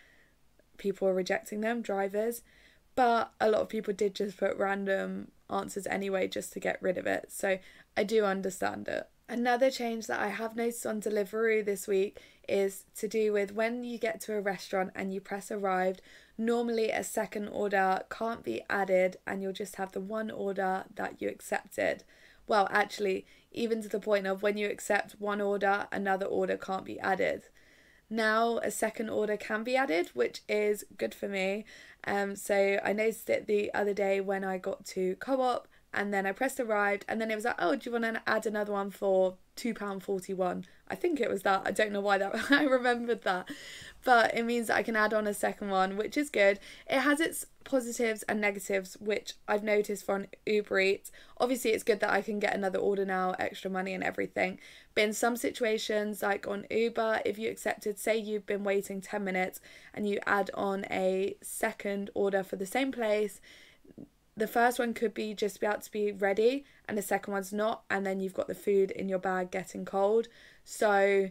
people 0.77 1.09
are 1.09 1.13
rejecting 1.13 1.59
them, 1.59 1.81
drivers. 1.81 2.43
But 2.95 3.33
a 3.41 3.49
lot 3.49 3.61
of 3.61 3.69
people 3.69 3.93
did 3.93 4.15
just 4.15 4.37
put 4.37 4.55
random 4.57 5.31
answers 5.49 5.87
anyway 5.87 6.27
just 6.27 6.53
to 6.53 6.59
get 6.59 6.81
rid 6.81 6.97
of 6.97 7.07
it. 7.07 7.31
So 7.31 7.59
I 7.95 8.03
do 8.03 8.25
understand 8.25 8.87
it. 8.87 9.07
Another 9.29 9.69
change 9.69 10.07
that 10.07 10.21
I 10.21 10.29
have 10.29 10.55
noticed 10.55 10.85
on 10.85 11.01
Deliveroo 11.01 11.65
this 11.65 11.85
week 11.85 12.21
is 12.47 12.85
to 12.95 13.09
do 13.09 13.33
with 13.33 13.53
when 13.53 13.83
you 13.83 13.97
get 13.97 14.21
to 14.21 14.35
a 14.35 14.41
restaurant 14.41 14.91
and 14.95 15.13
you 15.13 15.19
press 15.19 15.51
arrived, 15.51 16.01
normally 16.37 16.91
a 16.91 17.03
second 17.03 17.49
order 17.49 18.01
can't 18.09 18.43
be 18.43 18.61
added 18.69 19.17
and 19.27 19.41
you'll 19.41 19.51
just 19.51 19.75
have 19.75 19.91
the 19.91 19.99
one 19.99 20.31
order 20.31 20.85
that 20.95 21.21
you 21.21 21.27
accepted. 21.27 22.05
Well, 22.47 22.69
actually, 22.71 23.25
even 23.51 23.81
to 23.81 23.89
the 23.89 23.99
point 23.99 24.27
of 24.27 24.41
when 24.41 24.57
you 24.57 24.69
accept 24.69 25.19
one 25.19 25.41
order, 25.41 25.87
another 25.91 26.25
order 26.25 26.55
can't 26.55 26.85
be 26.85 26.99
added. 26.99 27.43
Now 28.09 28.57
a 28.59 28.71
second 28.71 29.09
order 29.09 29.37
can 29.37 29.63
be 29.63 29.75
added, 29.75 30.11
which 30.13 30.41
is 30.47 30.85
good 30.97 31.13
for 31.13 31.27
me. 31.27 31.65
Um, 32.05 32.35
so 32.35 32.79
I 32.83 32.93
noticed 32.93 33.29
it 33.29 33.47
the 33.47 33.73
other 33.73 33.93
day 33.93 34.21
when 34.21 34.43
I 34.43 34.57
got 34.57 34.85
to 34.87 35.15
co-op 35.15 35.67
and 35.93 36.13
then 36.13 36.25
I 36.25 36.31
pressed 36.31 36.59
arrived 36.59 37.05
and 37.07 37.19
then 37.19 37.31
it 37.31 37.35
was 37.35 37.45
like, 37.45 37.55
oh, 37.59 37.75
do 37.75 37.89
you 37.89 37.91
want 37.91 38.15
to 38.15 38.21
add 38.27 38.45
another 38.45 38.71
one 38.71 38.91
for 38.91 39.35
£2.41? 39.57 40.65
I 40.89 40.95
think 40.95 41.19
it 41.19 41.29
was 41.29 41.43
that. 41.43 41.63
I 41.65 41.71
don't 41.71 41.91
know 41.91 42.01
why 42.01 42.17
that 42.17 42.33
I 42.51 42.63
remembered 42.63 43.23
that. 43.23 43.49
But 44.03 44.35
it 44.35 44.43
means 44.43 44.69
I 44.69 44.83
can 44.83 44.95
add 44.95 45.13
on 45.13 45.27
a 45.27 45.33
second 45.33 45.69
one, 45.69 45.97
which 45.97 46.15
is 46.15 46.29
good. 46.29 46.59
It 46.89 46.99
has 46.99 47.19
its 47.19 47.45
positives 47.65 48.23
and 48.23 48.39
negatives, 48.39 48.95
which 49.01 49.33
I've 49.47 49.63
noticed 49.63 50.07
an 50.07 50.27
Uber 50.45 50.79
Eats. 50.79 51.11
Obviously, 51.39 51.71
it's 51.71 51.83
good 51.83 51.99
that 51.99 52.11
I 52.11 52.21
can 52.21 52.39
get 52.39 52.55
another 52.55 52.79
order 52.79 53.05
now, 53.05 53.35
extra 53.37 53.69
money 53.69 53.93
and 53.93 54.03
everything. 54.03 54.59
In 54.97 55.13
some 55.13 55.37
situations, 55.37 56.23
like 56.23 56.47
on 56.47 56.65
Uber, 56.71 57.21
if 57.23 57.37
you 57.37 57.51
accepted, 57.51 57.99
say 57.99 58.17
you've 58.17 58.47
been 58.47 58.63
waiting 58.63 58.99
10 58.99 59.23
minutes 59.23 59.61
and 59.93 60.09
you 60.09 60.19
add 60.25 60.49
on 60.55 60.85
a 60.89 61.35
second 61.41 62.09
order 62.15 62.43
for 62.43 62.55
the 62.55 62.65
same 62.65 62.91
place, 62.91 63.39
the 64.35 64.47
first 64.47 64.79
one 64.79 64.93
could 64.93 65.13
be 65.13 65.33
just 65.33 65.57
about 65.57 65.83
to 65.83 65.91
be 65.91 66.11
ready 66.11 66.65
and 66.87 66.97
the 66.97 67.03
second 67.03 67.31
one's 67.31 67.53
not 67.53 67.83
and 67.89 68.05
then 68.05 68.19
you've 68.19 68.33
got 68.33 68.47
the 68.47 68.55
food 68.55 68.89
in 68.91 69.07
your 69.07 69.19
bag 69.19 69.51
getting 69.51 69.85
cold. 69.85 70.27
So 70.63 71.29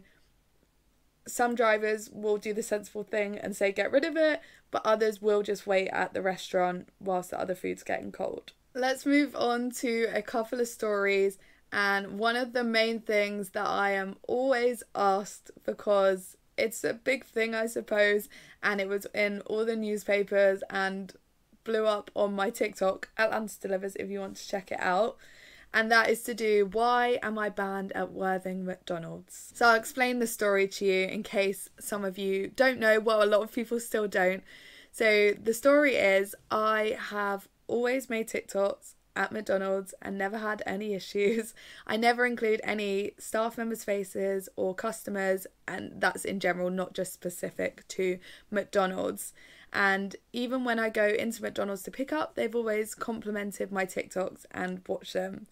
some 1.26 1.56
drivers 1.56 2.08
will 2.12 2.36
do 2.36 2.54
the 2.54 2.62
sensible 2.62 3.02
thing 3.02 3.36
and 3.36 3.56
say 3.56 3.72
get 3.72 3.90
rid 3.90 4.04
of 4.04 4.16
it 4.16 4.40
but 4.70 4.86
others 4.86 5.20
will 5.20 5.42
just 5.42 5.66
wait 5.66 5.88
at 5.88 6.14
the 6.14 6.22
restaurant 6.22 6.88
whilst 7.00 7.30
the 7.30 7.40
other 7.40 7.54
food's 7.54 7.82
getting 7.82 8.12
cold. 8.12 8.52
Let's 8.74 9.06
move 9.06 9.34
on 9.34 9.70
to 9.82 10.08
a 10.12 10.22
couple 10.22 10.60
of 10.60 10.68
stories 10.68 11.38
and 11.72 12.18
one 12.18 12.36
of 12.36 12.52
the 12.52 12.64
main 12.64 13.00
things 13.00 13.50
that 13.50 13.66
i 13.66 13.90
am 13.90 14.16
always 14.28 14.82
asked 14.94 15.50
because 15.64 16.36
it's 16.56 16.84
a 16.84 16.94
big 16.94 17.24
thing 17.24 17.54
i 17.54 17.66
suppose 17.66 18.28
and 18.62 18.80
it 18.80 18.88
was 18.88 19.06
in 19.14 19.40
all 19.42 19.64
the 19.64 19.76
newspapers 19.76 20.62
and 20.70 21.14
blew 21.66 21.84
up 21.84 22.10
on 22.14 22.32
my 22.32 22.48
TikTok, 22.48 23.10
Atlanta 23.18 23.60
Delivers, 23.60 23.96
if 23.96 24.08
you 24.08 24.20
want 24.20 24.36
to 24.36 24.48
check 24.48 24.72
it 24.72 24.80
out. 24.80 25.16
And 25.74 25.92
that 25.92 26.08
is 26.08 26.22
to 26.22 26.32
do 26.32 26.70
why 26.72 27.18
am 27.22 27.38
I 27.38 27.50
banned 27.50 27.92
at 27.92 28.12
Worthing 28.12 28.64
McDonald's? 28.64 29.52
So 29.52 29.66
I'll 29.66 29.74
explain 29.74 30.20
the 30.20 30.26
story 30.26 30.66
to 30.68 30.86
you 30.86 31.06
in 31.08 31.22
case 31.22 31.68
some 31.78 32.04
of 32.04 32.16
you 32.16 32.48
don't 32.56 32.78
know. 32.78 32.98
Well, 32.98 33.22
a 33.22 33.26
lot 33.26 33.42
of 33.42 33.52
people 33.52 33.78
still 33.80 34.08
don't. 34.08 34.42
So 34.92 35.32
the 35.32 35.52
story 35.52 35.96
is 35.96 36.34
I 36.50 36.96
have 37.10 37.48
always 37.66 38.08
made 38.08 38.28
TikToks 38.28 38.94
at 39.16 39.32
McDonald's 39.32 39.94
and 40.00 40.16
never 40.16 40.38
had 40.38 40.62
any 40.66 40.94
issues. 40.94 41.54
I 41.86 41.96
never 41.96 42.26
include 42.26 42.60
any 42.62 43.12
staff 43.18 43.58
members' 43.58 43.82
faces 43.82 44.48
or 44.54 44.74
customers, 44.74 45.46
and 45.66 46.00
that's 46.00 46.24
in 46.24 46.38
general, 46.38 46.70
not 46.70 46.94
just 46.94 47.12
specific 47.12 47.88
to 47.88 48.18
McDonald's. 48.50 49.32
And 49.72 50.14
even 50.32 50.64
when 50.64 50.78
I 50.78 50.90
go 50.90 51.06
into 51.06 51.42
McDonald's 51.42 51.82
to 51.82 51.90
pick 51.90 52.12
up, 52.12 52.34
they've 52.34 52.54
always 52.54 52.94
complimented 52.94 53.72
my 53.72 53.84
TikToks 53.84 54.46
and 54.52 54.82
watched 54.86 55.14
them. 55.14 55.46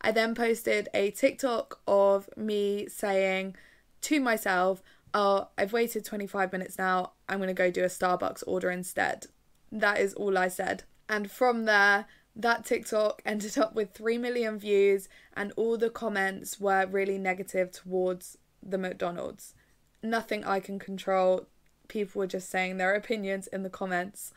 I 0.00 0.12
then 0.12 0.34
posted 0.34 0.88
a 0.92 1.10
TikTok 1.10 1.80
of 1.88 2.28
me 2.36 2.86
saying 2.88 3.56
to 4.02 4.20
myself, 4.20 4.82
Oh, 5.14 5.48
I've 5.56 5.72
waited 5.72 6.04
25 6.04 6.52
minutes 6.52 6.78
now. 6.78 7.12
I'm 7.28 7.38
going 7.38 7.48
to 7.48 7.54
go 7.54 7.70
do 7.70 7.84
a 7.84 7.86
Starbucks 7.86 8.44
order 8.46 8.70
instead. 8.70 9.26
That 9.72 9.98
is 9.98 10.12
all 10.14 10.36
I 10.36 10.48
said. 10.48 10.82
And 11.08 11.30
from 11.30 11.64
there, 11.64 12.06
that 12.36 12.66
TikTok 12.66 13.22
ended 13.24 13.56
up 13.56 13.74
with 13.74 13.92
3 13.94 14.18
million 14.18 14.58
views, 14.58 15.08
and 15.34 15.52
all 15.56 15.78
the 15.78 15.90
comments 15.90 16.60
were 16.60 16.86
really 16.86 17.18
negative 17.18 17.72
towards 17.72 18.36
the 18.62 18.78
McDonald's. 18.78 19.54
Nothing 20.02 20.44
I 20.44 20.60
can 20.60 20.78
control 20.78 21.46
people 21.88 22.18
were 22.20 22.26
just 22.26 22.50
saying 22.50 22.76
their 22.76 22.94
opinions 22.94 23.46
in 23.46 23.62
the 23.62 23.70
comments. 23.70 24.32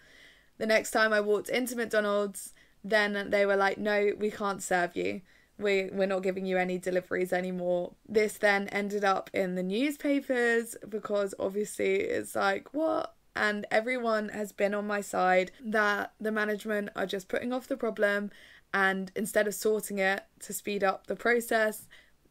The 0.58 0.66
next 0.66 0.92
time 0.92 1.14
I 1.14 1.22
walked 1.22 1.50
into 1.50 1.76
McDonald's, 1.76 2.54
then 2.84 3.30
they 3.30 3.46
were 3.46 3.56
like, 3.56 3.78
no, 3.78 4.12
we 4.18 4.32
can't 4.32 4.64
serve 4.64 4.96
you. 4.96 5.22
We, 5.58 5.90
we're 5.92 6.08
not 6.08 6.24
giving 6.24 6.46
you 6.46 6.58
any 6.58 6.78
deliveries 6.78 7.34
anymore. 7.34 7.94
This 8.08 8.38
then 8.38 8.70
ended 8.70 9.04
up 9.04 9.30
in 9.34 9.56
the 9.56 9.64
newspapers 9.64 10.76
because 10.88 11.34
obviously 11.38 11.96
it's 11.96 12.36
like, 12.36 12.74
what? 12.74 13.14
And 13.40 13.66
everyone 13.72 14.28
has 14.30 14.52
been 14.52 14.74
on 14.74 14.86
my 14.86 15.00
side 15.00 15.52
that 15.64 16.12
the 16.20 16.30
management 16.30 16.90
are 16.94 17.06
just 17.06 17.30
putting 17.30 17.54
off 17.54 17.70
the 17.70 17.78
problem 17.78 18.32
and 18.74 19.14
instead 19.16 19.48
of 19.48 19.56
sorting 19.56 19.98
it 19.98 20.26
to 20.42 20.52
speed 20.52 20.84
up 20.84 21.08
the 21.08 21.16
process, 21.16 21.88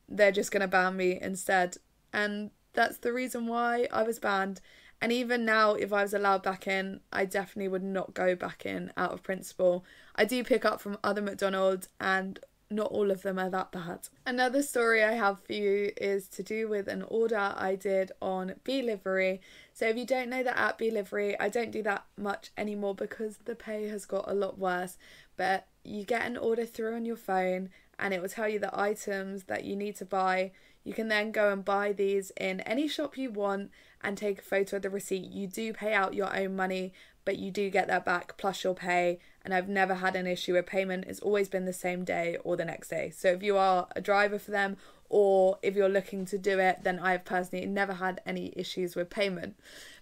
they're 0.06 0.30
just 0.30 0.52
going 0.52 0.60
to 0.60 0.68
ban 0.68 0.98
me 0.98 1.18
instead. 1.18 1.78
And 2.12 2.50
that's 2.74 2.98
the 2.98 3.14
reason 3.14 3.46
why 3.46 3.88
I 3.90 4.02
was 4.02 4.18
banned. 4.18 4.60
And 5.00 5.10
even 5.10 5.46
now, 5.46 5.72
if 5.72 5.94
I 5.94 6.02
was 6.02 6.12
allowed 6.12 6.42
back 6.42 6.66
in, 6.66 7.00
I 7.10 7.24
definitely 7.24 7.68
would 7.68 7.82
not 7.82 8.12
go 8.12 8.36
back 8.36 8.66
in 8.66 8.92
out 8.94 9.12
of 9.12 9.22
principle. 9.22 9.86
I 10.14 10.26
do 10.26 10.44
pick 10.44 10.66
up 10.66 10.78
from 10.78 10.98
other 11.02 11.22
McDonald's, 11.22 11.88
and 11.98 12.38
not 12.70 12.90
all 12.90 13.10
of 13.10 13.22
them 13.22 13.38
are 13.38 13.48
that 13.50 13.72
bad. 13.72 14.08
Another 14.26 14.62
story 14.62 15.02
I 15.02 15.12
have 15.12 15.40
for 15.42 15.54
you 15.54 15.92
is 15.96 16.28
to 16.28 16.42
do 16.42 16.68
with 16.68 16.86
an 16.86 17.02
order 17.02 17.54
I 17.56 17.76
did 17.76 18.12
on 18.20 18.54
Beelivery. 18.64 19.40
So 19.72 19.86
if 19.86 19.96
you 19.96 20.04
don't 20.04 20.28
know 20.28 20.42
that 20.42 20.58
app 20.58 20.78
Beelivery, 20.78 21.38
I 21.40 21.48
don't 21.48 21.70
do 21.70 21.82
that 21.84 22.04
much 22.16 22.50
anymore 22.58 22.94
because 22.94 23.38
the 23.38 23.54
pay 23.54 23.88
has 23.88 24.04
got 24.04 24.30
a 24.30 24.34
lot 24.34 24.58
worse. 24.58 24.98
But 25.36 25.66
you 25.82 26.04
get 26.04 26.26
an 26.26 26.36
order 26.36 26.66
through 26.66 26.94
on 26.94 27.06
your 27.06 27.16
phone 27.16 27.70
and 27.98 28.12
it 28.12 28.20
will 28.20 28.28
tell 28.28 28.48
you 28.48 28.58
the 28.58 28.78
items 28.78 29.44
that 29.44 29.64
you 29.64 29.74
need 29.74 29.96
to 29.96 30.04
buy. 30.04 30.52
You 30.84 30.92
can 30.92 31.08
then 31.08 31.32
go 31.32 31.50
and 31.50 31.64
buy 31.64 31.92
these 31.92 32.32
in 32.36 32.60
any 32.60 32.86
shop 32.86 33.16
you 33.16 33.30
want 33.30 33.70
and 34.02 34.16
take 34.16 34.40
a 34.40 34.42
photo 34.42 34.76
of 34.76 34.82
the 34.82 34.90
receipt. 34.90 35.30
You 35.30 35.46
do 35.46 35.72
pay 35.72 35.94
out 35.94 36.14
your 36.14 36.34
own 36.36 36.54
money, 36.54 36.92
but 37.24 37.38
you 37.38 37.50
do 37.50 37.70
get 37.70 37.88
that 37.88 38.04
back 38.04 38.36
plus 38.36 38.62
your 38.62 38.74
pay, 38.74 39.18
and 39.48 39.54
I've 39.54 39.66
never 39.66 39.94
had 39.94 40.14
an 40.14 40.26
issue 40.26 40.52
with 40.52 40.66
payment. 40.66 41.06
It's 41.06 41.20
always 41.20 41.48
been 41.48 41.64
the 41.64 41.72
same 41.72 42.04
day 42.04 42.36
or 42.44 42.54
the 42.54 42.66
next 42.66 42.88
day. 42.88 43.08
So 43.08 43.28
if 43.28 43.42
you 43.42 43.56
are 43.56 43.88
a 43.96 44.00
driver 44.02 44.38
for 44.38 44.50
them 44.50 44.76
or 45.08 45.58
if 45.62 45.74
you're 45.74 45.88
looking 45.88 46.26
to 46.26 46.36
do 46.36 46.58
it, 46.58 46.80
then 46.82 46.98
I've 46.98 47.24
personally 47.24 47.64
never 47.64 47.94
had 47.94 48.20
any 48.26 48.52
issues 48.54 48.94
with 48.94 49.08
payment. 49.08 49.56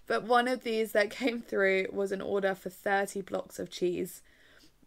But 0.05 0.25
one 0.25 0.49
of 0.49 0.65
these 0.65 0.91
that 0.91 1.09
came 1.21 1.41
through 1.41 1.87
was 1.93 2.11
an 2.11 2.19
order 2.19 2.53
for 2.55 2.69
30 2.69 3.21
blocks 3.21 3.57
of 3.57 3.69
cheese. 3.69 4.21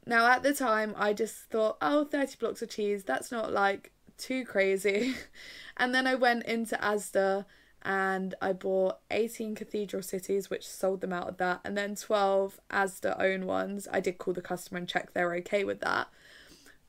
Now, 0.04 0.30
at 0.30 0.42
the 0.42 0.52
time, 0.52 0.94
I 0.94 1.14
just 1.14 1.36
thought, 1.48 1.78
oh, 1.80 2.04
30 2.04 2.36
blocks 2.38 2.60
of 2.60 2.68
cheese, 2.68 3.02
that's 3.02 3.32
not 3.32 3.54
like 3.54 3.92
too 4.18 4.44
crazy. 4.44 5.14
and 5.78 5.94
then 5.94 6.06
I 6.06 6.16
went 6.16 6.44
into 6.44 6.76
Asda 6.76 7.46
and 7.82 8.34
I 8.40 8.52
bought 8.52 8.98
18 9.10 9.54
Cathedral 9.54 10.02
Cities, 10.02 10.50
which 10.50 10.66
sold 10.66 11.00
them 11.00 11.12
out 11.12 11.28
of 11.28 11.36
that, 11.38 11.60
and 11.64 11.76
then 11.76 11.94
12 11.94 12.60
Asda 12.70 13.20
own 13.20 13.46
ones. 13.46 13.88
I 13.92 14.00
did 14.00 14.18
call 14.18 14.34
the 14.34 14.42
customer 14.42 14.78
and 14.78 14.88
check 14.88 15.12
they're 15.12 15.34
okay 15.36 15.64
with 15.64 15.80
that. 15.80 16.08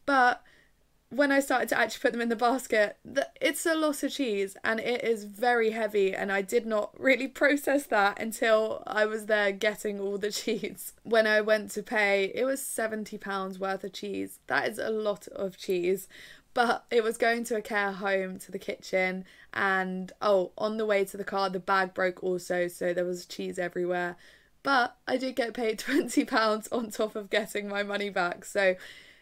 But 0.05 0.43
when 1.11 1.29
I 1.29 1.41
started 1.41 1.67
to 1.69 1.77
actually 1.77 2.01
put 2.01 2.13
them 2.13 2.21
in 2.21 2.29
the 2.29 2.37
basket, 2.37 2.97
it's 3.41 3.65
a 3.65 3.75
lot 3.75 4.01
of 4.01 4.11
cheese 4.13 4.55
and 4.63 4.79
it 4.79 5.03
is 5.03 5.25
very 5.25 5.71
heavy. 5.71 6.15
And 6.15 6.31
I 6.31 6.41
did 6.41 6.65
not 6.65 6.93
really 6.99 7.27
process 7.27 7.85
that 7.87 8.19
until 8.19 8.81
I 8.87 9.05
was 9.05 9.25
there 9.25 9.51
getting 9.51 9.99
all 9.99 10.17
the 10.17 10.31
cheese. 10.31 10.93
When 11.03 11.27
I 11.27 11.41
went 11.41 11.71
to 11.71 11.83
pay, 11.83 12.31
it 12.33 12.45
was 12.45 12.61
£70 12.61 13.59
worth 13.59 13.83
of 13.83 13.93
cheese. 13.93 14.39
That 14.47 14.69
is 14.69 14.79
a 14.79 14.89
lot 14.89 15.27
of 15.29 15.57
cheese 15.57 16.07
but 16.53 16.85
it 16.91 17.03
was 17.03 17.17
going 17.17 17.43
to 17.45 17.55
a 17.55 17.61
care 17.61 17.91
home 17.91 18.37
to 18.39 18.51
the 18.51 18.59
kitchen 18.59 19.25
and 19.53 20.11
oh 20.21 20.51
on 20.57 20.77
the 20.77 20.85
way 20.85 21.05
to 21.05 21.17
the 21.17 21.23
car 21.23 21.49
the 21.49 21.59
bag 21.59 21.93
broke 21.93 22.23
also 22.23 22.67
so 22.67 22.93
there 22.93 23.05
was 23.05 23.25
cheese 23.25 23.59
everywhere. 23.59 24.15
But 24.63 24.95
i 25.07 25.17
did 25.17 25.35
get 25.35 25.53
paid 25.53 25.79
20 25.87 26.25
pounds 26.25 26.67
on 26.71 26.91
top 26.91 27.15
of 27.15 27.29
getting 27.29 27.67
my 27.67 27.83
money 27.83 28.09
back 28.09 28.45
so 28.45 28.75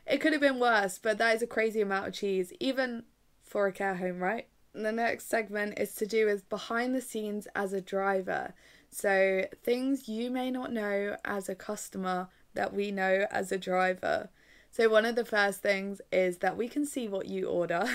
it 0.05 0.17
could 0.19 0.33
have 0.33 0.41
been 0.41 0.59
worse 0.59 0.97
but 0.97 1.17
that 1.17 1.35
is 1.35 1.41
a 1.41 1.47
crazy 1.47 1.81
amount 1.81 2.07
of 2.07 2.13
cheese 2.13 2.51
even 2.59 3.03
for 3.43 3.67
a 3.67 3.71
care 3.71 3.95
home 3.95 4.19
right? 4.19 4.47
The 4.73 4.91
next 4.91 5.29
segment 5.29 5.79
is 5.79 5.95
to 5.95 6.05
do 6.05 6.27
with 6.27 6.47
behind 6.47 6.93
the 6.93 7.01
scenes 7.01 7.47
as 7.55 7.73
a 7.73 7.81
driver. 7.81 8.53
So 8.91 9.45
things 9.63 10.07
you 10.07 10.29
may 10.29 10.51
not 10.51 10.71
know 10.71 11.17
as 11.25 11.49
a 11.49 11.55
customer 11.55 12.29
that 12.53 12.73
we 12.73 12.91
know 12.91 13.25
as 13.31 13.51
a 13.51 13.57
driver 13.57 14.29
so, 14.71 14.89
one 14.89 15.05
of 15.05 15.15
the 15.15 15.25
first 15.25 15.61
things 15.61 16.01
is 16.11 16.37
that 16.37 16.57
we 16.57 16.67
can 16.67 16.85
see 16.85 17.07
what 17.07 17.27
you 17.27 17.47
order. 17.47 17.85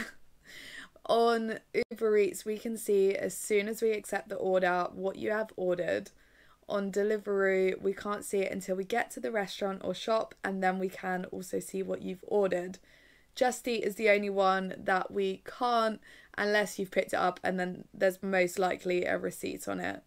On 1.06 1.58
Uber 1.90 2.16
Eats, 2.16 2.44
we 2.44 2.58
can 2.58 2.76
see 2.76 3.14
as 3.14 3.36
soon 3.36 3.68
as 3.68 3.82
we 3.82 3.92
accept 3.92 4.28
the 4.28 4.36
order 4.36 4.88
what 4.92 5.16
you 5.16 5.30
have 5.30 5.50
ordered. 5.56 6.10
On 6.68 6.90
Deliveroo, 6.90 7.80
we 7.80 7.92
can't 7.92 8.24
see 8.24 8.38
it 8.38 8.50
until 8.50 8.74
we 8.76 8.84
get 8.84 9.10
to 9.12 9.20
the 9.20 9.30
restaurant 9.30 9.82
or 9.84 9.94
shop, 9.94 10.34
and 10.42 10.62
then 10.62 10.78
we 10.78 10.88
can 10.88 11.26
also 11.26 11.60
see 11.60 11.82
what 11.82 12.02
you've 12.02 12.24
ordered. 12.26 12.78
Just 13.34 13.68
Eat 13.68 13.84
is 13.84 13.96
the 13.96 14.08
only 14.08 14.30
one 14.30 14.74
that 14.78 15.10
we 15.10 15.42
can't 15.44 16.00
unless 16.38 16.78
you've 16.78 16.90
picked 16.90 17.12
it 17.12 17.18
up, 17.18 17.38
and 17.44 17.60
then 17.60 17.84
there's 17.92 18.22
most 18.22 18.58
likely 18.58 19.04
a 19.04 19.18
receipt 19.18 19.68
on 19.68 19.78
it. 19.78 20.02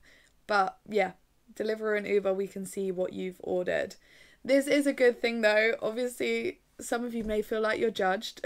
But 0.47 0.77
yeah, 0.89 1.11
Deliveroo 1.53 1.97
and 1.97 2.07
Uber, 2.07 2.33
we 2.33 2.47
can 2.47 2.65
see 2.65 2.91
what 2.91 3.13
you've 3.13 3.39
ordered. 3.39 3.95
This 4.47 4.65
is 4.67 4.87
a 4.87 4.93
good 4.93 5.19
thing 5.19 5.41
though. 5.41 5.75
Obviously, 5.81 6.59
some 6.79 7.03
of 7.03 7.13
you 7.13 7.25
may 7.25 7.41
feel 7.41 7.59
like 7.59 7.81
you're 7.81 7.91
judged, 7.91 8.39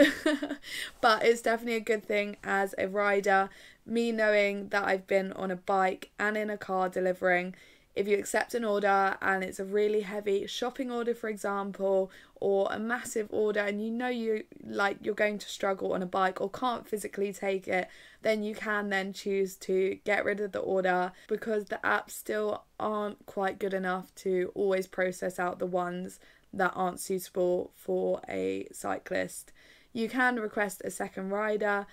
but 1.02 1.24
it's 1.24 1.44
definitely 1.44 1.76
a 1.76 1.80
good 1.80 2.04
thing 2.04 2.38
as 2.44 2.74
a 2.80 2.88
rider. 2.88 3.52
Me 3.86 4.12
knowing 4.12 4.70
that 4.70 4.84
I've 4.84 5.06
been 5.06 5.32
on 5.34 5.52
a 5.52 5.56
bike 5.56 6.10
and 6.18 6.36
in 6.36 6.50
a 6.50 6.58
car 6.58 6.90
delivering, 6.90 7.54
if 7.96 8.08
you 8.08 8.18
accept 8.18 8.54
an 8.54 8.64
order 8.64 9.18
and 9.22 9.44
it's 9.44 9.60
a 9.60 9.66
really 9.66 10.02
heavy 10.02 10.48
shopping 10.48 10.90
order, 10.92 11.14
for 11.14 11.30
example, 11.30 12.12
or 12.36 12.68
a 12.72 12.80
massive 12.80 13.28
order, 13.32 13.60
and 13.60 13.84
you 13.84 13.92
know 13.92 14.08
you 14.08 14.44
like 14.64 14.98
you're 15.02 15.14
going 15.14 15.38
to 15.38 15.50
struggle 15.50 15.94
on 15.94 16.02
a 16.02 16.06
bike 16.06 16.40
or 16.40 16.50
can't 16.50 16.88
physically 16.88 17.34
take 17.34 17.68
it, 17.68 17.88
then 18.22 18.44
you 18.44 18.56
can 18.56 18.90
then 18.90 19.12
choose 19.14 19.56
to 19.58 20.00
get 20.06 20.24
rid 20.24 20.40
of 20.40 20.52
the 20.52 20.60
order 20.60 21.12
because 21.28 21.66
the 21.66 21.80
apps 21.84 22.12
still 22.12 22.64
aren't 22.80 23.26
quite 23.26 23.60
good 23.60 23.74
enough 23.74 24.14
to 24.16 24.52
always 24.56 24.88
process 24.88 25.38
out 25.38 25.60
the 25.60 25.66
ones 25.66 26.20
that 26.54 26.74
aren't 26.76 27.00
suitable 27.00 27.72
for 27.76 28.22
a 28.30 28.68
cyclist. 28.72 29.52
You 29.94 30.08
can 30.08 30.38
request 30.38 30.82
a 30.86 30.92
second 30.92 31.30
rider, 31.30 31.86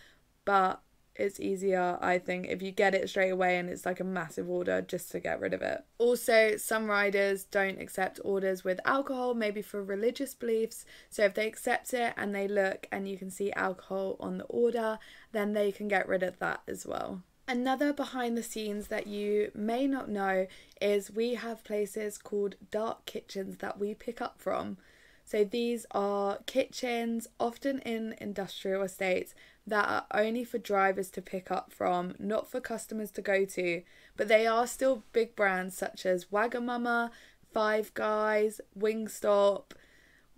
but 0.44 0.80
it's 1.18 1.40
easier, 1.40 1.98
I 2.00 2.18
think, 2.18 2.46
if 2.48 2.62
you 2.62 2.70
get 2.70 2.94
it 2.94 3.08
straight 3.08 3.30
away 3.30 3.58
and 3.58 3.68
it's 3.68 3.86
like 3.86 4.00
a 4.00 4.04
massive 4.04 4.48
order 4.48 4.80
just 4.82 5.10
to 5.12 5.20
get 5.20 5.40
rid 5.40 5.54
of 5.54 5.62
it. 5.62 5.84
Also, 5.98 6.56
some 6.56 6.86
riders 6.86 7.44
don't 7.44 7.80
accept 7.80 8.20
orders 8.24 8.64
with 8.64 8.80
alcohol, 8.84 9.34
maybe 9.34 9.62
for 9.62 9.82
religious 9.82 10.34
beliefs. 10.34 10.84
So, 11.10 11.24
if 11.24 11.34
they 11.34 11.46
accept 11.46 11.92
it 11.94 12.14
and 12.16 12.34
they 12.34 12.48
look 12.48 12.86
and 12.92 13.08
you 13.08 13.18
can 13.18 13.30
see 13.30 13.52
alcohol 13.52 14.16
on 14.20 14.38
the 14.38 14.44
order, 14.44 14.98
then 15.32 15.52
they 15.52 15.72
can 15.72 15.88
get 15.88 16.08
rid 16.08 16.22
of 16.22 16.38
that 16.38 16.62
as 16.68 16.86
well. 16.86 17.22
Another 17.48 17.94
behind 17.94 18.36
the 18.36 18.42
scenes 18.42 18.88
that 18.88 19.06
you 19.06 19.50
may 19.54 19.86
not 19.86 20.10
know 20.10 20.46
is 20.82 21.10
we 21.10 21.34
have 21.34 21.64
places 21.64 22.18
called 22.18 22.56
dark 22.70 23.06
kitchens 23.06 23.56
that 23.58 23.78
we 23.78 23.94
pick 23.94 24.20
up 24.20 24.38
from. 24.38 24.76
So 25.24 25.44
these 25.44 25.84
are 25.90 26.38
kitchens, 26.46 27.26
often 27.40 27.80
in 27.80 28.14
industrial 28.18 28.82
estates, 28.82 29.34
that 29.68 29.88
are 29.88 30.06
only 30.12 30.44
for 30.44 30.58
drivers 30.58 31.10
to 31.10 31.22
pick 31.22 31.50
up 31.50 31.72
from, 31.72 32.14
not 32.18 32.50
for 32.50 32.60
customers 32.60 33.10
to 33.12 33.22
go 33.22 33.44
to. 33.44 33.82
But 34.16 34.28
they 34.28 34.46
are 34.46 34.66
still 34.66 35.04
big 35.12 35.36
brands 35.36 35.76
such 35.76 36.04
as 36.04 36.26
Wagamama, 36.26 37.10
Five 37.52 37.94
Guys, 37.94 38.60
Wingstop, 38.78 39.72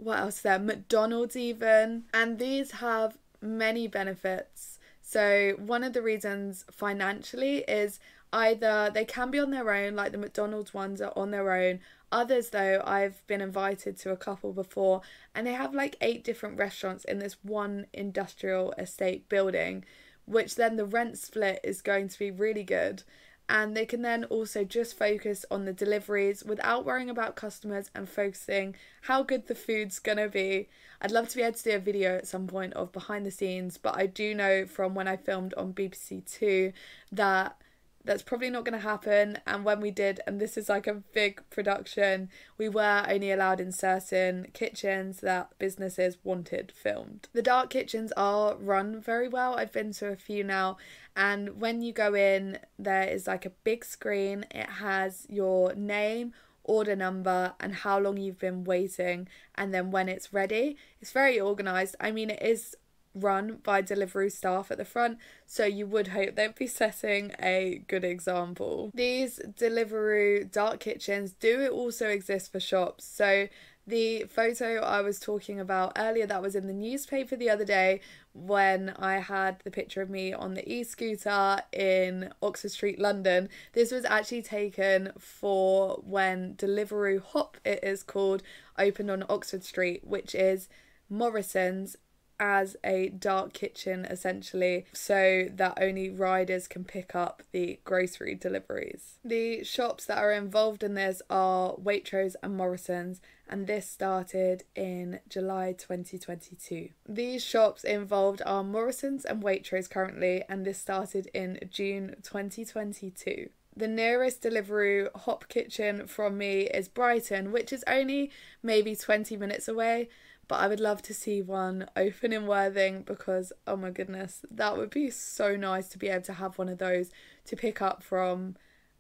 what 0.01 0.19
else 0.19 0.41
there? 0.41 0.59
McDonald's 0.59 1.37
even. 1.37 2.05
And 2.15 2.39
these 2.39 2.73
have 2.73 3.19
many 3.41 3.87
benefits. 3.87 4.79
So 5.03 5.55
one 5.59 5.85
of 5.85 5.93
the 5.93 6.03
reasons 6.03 6.65
financially 6.71 7.59
is 7.69 8.01
either 8.33 8.91
they 8.93 9.05
can 9.05 9.31
be 9.31 9.39
on 9.39 9.51
their 9.51 9.73
own, 9.73 9.97
like 9.97 10.13
the 10.13 10.19
McDonald's 10.19 10.75
ones 10.75 11.01
are 11.01 11.13
on 11.17 11.31
their 11.31 11.53
own, 11.53 11.81
Others, 12.13 12.51
though, 12.51 12.83
I've 12.85 13.25
been 13.29 13.41
invited 13.41 13.97
to 13.99 14.11
a 14.11 14.17
couple 14.17 14.53
before, 14.53 15.01
and 15.35 15.47
they 15.47 15.53
have 15.53 15.75
like 15.75 15.97
eight 16.01 16.25
different 16.25 16.59
restaurants 16.59 17.05
in 17.05 17.21
this 17.21 17.37
one 17.45 17.87
industrial 17.93 18.73
estate 18.73 19.29
building, 19.29 19.85
which 20.27 20.57
then 20.57 20.77
the 20.77 20.85
rent 20.85 21.19
split 21.19 21.61
is 21.63 21.83
going 21.83 22.09
to 22.09 22.19
be 22.19 22.31
really 22.31 22.65
good. 22.65 23.05
And 23.49 23.77
they 23.77 23.87
can 23.87 24.03
then 24.03 24.25
also 24.25 24.65
just 24.65 24.97
focus 24.97 25.45
on 25.51 25.65
the 25.65 25.73
deliveries 25.73 26.45
without 26.45 26.85
worrying 26.85 27.11
about 27.11 27.35
customers 27.35 27.91
and 27.97 28.09
focusing 28.09 28.77
how 29.03 29.25
good 29.25 29.49
the 29.49 29.57
food's 29.57 29.99
gonna 29.99 30.29
be. 30.29 30.69
I'd 31.01 31.11
love 31.11 31.29
to 31.31 31.37
be 31.37 31.43
able 31.43 31.57
to 31.57 31.63
do 31.65 31.77
a 31.77 31.79
video 31.81 32.17
at 32.17 32.29
some 32.29 32.47
point 32.47 32.75
of 32.75 32.93
behind 32.93 33.27
the 33.27 33.33
scenes, 33.33 33.77
but 33.77 33.97
I 33.97 34.07
do 34.07 34.35
know 34.35 34.67
from 34.67 34.95
when 34.95 35.09
I 35.09 35.17
filmed 35.17 35.55
on 35.55 35.75
BBC 35.75 36.25
Two 36.31 36.73
that 37.11 37.60
that's 38.05 38.23
probably 38.23 38.51
not 38.51 38.65
going 38.65 38.79
to 38.79 38.89
happen. 38.89 39.39
And 39.47 39.65
when 39.65 39.81
we 39.81 39.91
did, 39.91 40.21
and 40.27 40.41
this 40.41 40.57
is 40.57 40.69
like 40.69 40.87
a 40.87 40.95
big 40.95 41.43
production, 41.51 42.31
we 42.57 42.69
were 42.69 43.05
only 43.09 43.31
allowed 43.31 43.61
in 43.61 43.73
certain 43.73 44.49
kitchens 44.53 45.21
that 45.21 45.51
businesses 45.59 46.19
wanted 46.25 46.73
filmed. 46.73 47.29
The 47.33 47.43
dark 47.43 47.71
kitchens 47.71 48.13
are 48.17 48.57
run 48.57 49.01
very 49.01 49.29
well. 49.29 49.55
I've 49.55 49.73
been 49.73 49.93
to 49.95 50.09
a 50.09 50.17
few 50.17 50.45
now, 50.45 50.79
and 51.15 51.61
when 51.61 51.83
you 51.83 51.93
go 51.93 52.15
in, 52.15 52.59
there 52.79 53.05
is 53.05 53.27
like 53.27 53.45
a 53.45 53.51
big 53.51 53.85
screen, 53.85 54.47
it 54.51 54.69
has 54.69 55.27
your 55.29 55.75
name 55.75 56.33
order 56.65 56.95
number 56.95 57.55
and 57.59 57.75
how 57.75 57.99
long 57.99 58.17
you've 58.17 58.39
been 58.39 58.65
waiting 58.65 59.27
and 59.55 59.73
then 59.73 59.91
when 59.91 60.09
it's 60.09 60.33
ready 60.33 60.77
it's 61.01 61.11
very 61.11 61.41
organized 61.41 61.97
i 61.99 62.11
mean 62.11 62.31
it 62.31 62.41
is 62.43 62.77
run 63.15 63.59
by 63.63 63.81
delivery 63.81 64.31
staff 64.31 64.71
at 64.71 64.79
the 64.79 64.85
front, 64.85 65.19
so 65.47 65.65
you 65.65 65.87
would 65.87 66.09
hope 66.09 66.37
they'd 66.37 66.55
be 66.55 66.67
setting 66.67 67.33
a 67.41 67.83
good 67.89 68.05
example. 68.05 68.91
These 68.95 69.41
Deliveroo 69.59 70.51
dark 70.51 70.81
kitchens 70.81 71.33
do 71.33 71.69
also 71.69 72.09
exist 72.09 72.53
for 72.53 72.61
shops, 72.61 73.05
so 73.05 73.49
the 73.87 74.25
photo 74.25 74.77
I 74.77 75.01
was 75.01 75.19
talking 75.19 75.59
about 75.59 75.93
earlier 75.97 76.27
that 76.27 76.43
was 76.43 76.55
in 76.55 76.67
the 76.67 76.73
newspaper 76.73 77.35
the 77.35 77.51
other 77.51 77.65
day 77.65 78.01
when 78.33 78.91
I 78.91 79.19
had 79.19 79.59
the 79.65 79.71
picture 79.71 80.01
of 80.01 80.09
me 80.09 80.33
on 80.33 80.55
the 80.55 80.73
e 80.73 80.85
scooter 80.85 81.61
in 81.73 82.33
Oxford 82.41 82.71
Street, 82.71 83.01
London. 83.01 83.49
This 83.73 83.91
was 83.91 84.05
actually 84.05 84.43
taken 84.43 85.13
for 85.19 86.01
when 86.05 86.55
Deliveroo 86.55 87.21
Hop, 87.21 87.57
it 87.65 87.81
is 87.83 88.03
called, 88.03 88.43
opened 88.79 89.11
on 89.11 89.25
Oxford 89.29 89.65
Street, 89.65 90.07
which 90.07 90.35
is 90.35 90.69
Morrison's 91.09 91.97
as 92.41 92.75
a 92.83 93.11
dark 93.11 93.53
kitchen 93.53 94.07
essentially 94.07 94.87
so 94.93 95.47
that 95.55 95.79
only 95.81 96.09
riders 96.09 96.67
can 96.67 96.83
pick 96.83 97.15
up 97.15 97.43
the 97.53 97.79
grocery 97.85 98.35
deliveries. 98.35 99.19
The 99.23 99.63
shops 99.63 100.07
that 100.07 100.19
are 100.19 100.33
involved 100.33 100.83
in 100.83 100.95
this 100.95 101.21
are 101.29 101.75
Waitrose 101.75 102.35
and 102.43 102.57
Morrison's 102.57 103.21
and 103.49 103.67
this 103.67 103.89
started 103.89 104.65
in 104.75 105.21
July 105.29 105.75
2022. 105.77 106.89
These 107.07 107.45
shops 107.45 107.85
involved 107.85 108.41
are 108.47 108.65
Morrison's 108.65 109.25
and 109.25 109.43
Waitrose 109.43 109.91
currently 109.91 110.43
and 110.49 110.65
this 110.65 110.79
started 110.79 111.29
in 111.35 111.59
June 111.71 112.17
2022. 112.23 113.51
the 113.77 113.89
nearest 113.89 114.43
Deliveroo 114.43 115.09
hop 115.15 115.49
kitchen 115.49 116.07
from 116.07 116.37
me 116.37 116.63
is 116.63 116.89
Brighton, 116.89 117.51
which 117.53 117.73
is 117.73 117.85
only 117.87 118.31
maybe 118.63 118.95
20 118.95 119.37
minutes 119.37 119.69
away. 119.69 120.09
But 120.51 120.59
I 120.59 120.67
would 120.67 120.81
love 120.81 121.01
to 121.03 121.15
see 121.15 121.43
one 121.43 121.87
open 121.95 122.33
in 122.33 122.45
Worthing 122.45 123.03
because, 123.03 123.53
oh 123.69 123.77
my 123.77 123.91
goodness, 123.91 124.45
that 124.51 124.77
would 124.77 124.91
be 124.91 125.09
so 125.09 125.55
nice 125.55 125.87
to 125.91 125.99
be 125.99 126.09
able 126.09 126.25
to 126.25 126.33
have 126.33 126.59
one 126.59 126.69
of 126.69 126.79
those 126.79 127.13
to 127.45 127.55
pick 127.55 127.81
up 127.81 128.03
from. 128.03 128.57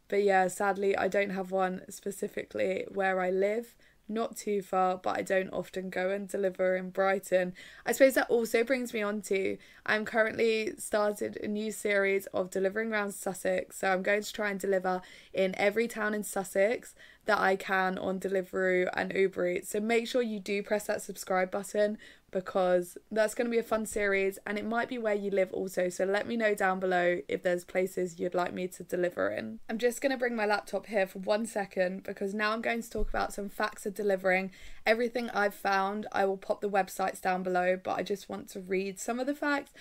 But 0.07 0.23
yeah, 0.23 0.47
sadly, 0.47 0.97
I 0.97 1.09
don't 1.09 1.31
have 1.31 1.51
one 1.51 1.83
specifically 1.91 2.85
where 2.89 3.21
I 3.21 3.31
live 3.31 3.75
not 4.11 4.37
too 4.37 4.61
far, 4.61 4.99
but 4.99 5.17
I 5.17 5.23
don't 5.23 5.51
often 5.51 5.89
go 5.89 6.11
and 6.11 6.29
deliver 6.29 6.77
in 6.77 6.91
Brighton. 6.91 7.55
I 7.87 7.93
suppose 7.93 8.15
that 8.15 8.29
also 8.29 8.65
brings 8.65 8.93
me 8.93 9.03
on 9.03 9.23
to 9.23 9.57
I'm 9.87 10.05
currently 10.05 10.73
started 10.77 11.39
a 11.43 11.49
new 11.49 11.73
series 11.73 12.27
of 12.27 12.51
delivering 12.51 12.93
around 12.93 13.13
Sussex. 13.13 13.79
So 13.79 13.89
I'm 13.89 14.03
going 14.03 14.23
to 14.23 14.33
try 14.33 14.51
and 14.51 14.61
deliver 14.61 15.01
in 15.33 15.55
every 15.57 15.89
town 15.89 16.15
in 16.15 16.23
Sussex 16.23 16.95
that 17.27 17.39
I 17.39 17.57
can 17.57 17.99
on 17.99 18.19
Deliveroo 18.19 18.91
and 18.95 19.13
Uber 19.15 19.49
Eats. 19.49 19.71
So 19.71 19.81
make 19.81 20.09
sure 20.09 20.23
you 20.23 20.41
do 20.41 20.63
press 20.63 20.87
that 20.87 21.03
subscribe 21.03 21.51
button 21.51 21.99
because 22.31 22.97
that's 23.11 23.35
going 23.35 23.47
to 23.47 23.51
be 23.51 23.59
a 23.59 23.63
fun 23.63 23.87
series 23.87 24.39
and 24.47 24.59
it 24.59 24.65
might 24.65 24.89
be 24.89 24.99
where 24.99 25.15
you 25.15 25.31
live 25.31 25.53
also. 25.53 25.89
So 25.89 26.05
let 26.05 26.27
me 26.27 26.37
know 26.37 26.55
down 26.55 26.81
below 26.81 27.21
if 27.29 27.43
there's 27.43 27.65
places 27.65 28.19
you'd 28.19 28.35
like 28.35 28.53
me 28.55 28.69
to 28.69 28.83
deliver 28.83 29.31
in. 29.31 29.61
I'm 29.69 29.79
just 29.79 30.01
going 30.01 30.13
to 30.13 30.19
bring 30.19 30.37
my 30.37 30.47
laptop 30.47 30.87
here 30.87 31.07
for 31.07 31.19
one 31.19 31.47
second 31.47 32.03
because 32.03 32.35
now 32.35 32.53
I'm 32.53 32.63
going 32.63 32.83
to 32.83 32.91
talk 32.91 33.09
about 33.09 33.33
some 33.33 33.49
facts 33.49 33.87
of 33.87 33.95
delivering. 33.95 34.53
Everything 34.87 35.31
I've 35.31 35.55
found, 35.55 36.07
I 36.13 36.25
will 36.25 36.37
pop 36.37 36.61
the 36.61 36.71
websites 36.71 37.21
down 37.21 37.43
below, 37.43 37.79
but 37.83 37.99
I 37.99 38.03
just 38.03 38.29
want 38.29 38.49
to 38.51 38.61
read 38.61 38.99
some 38.99 39.19
of 39.19 39.27
the 39.27 39.35
facts 39.35 39.73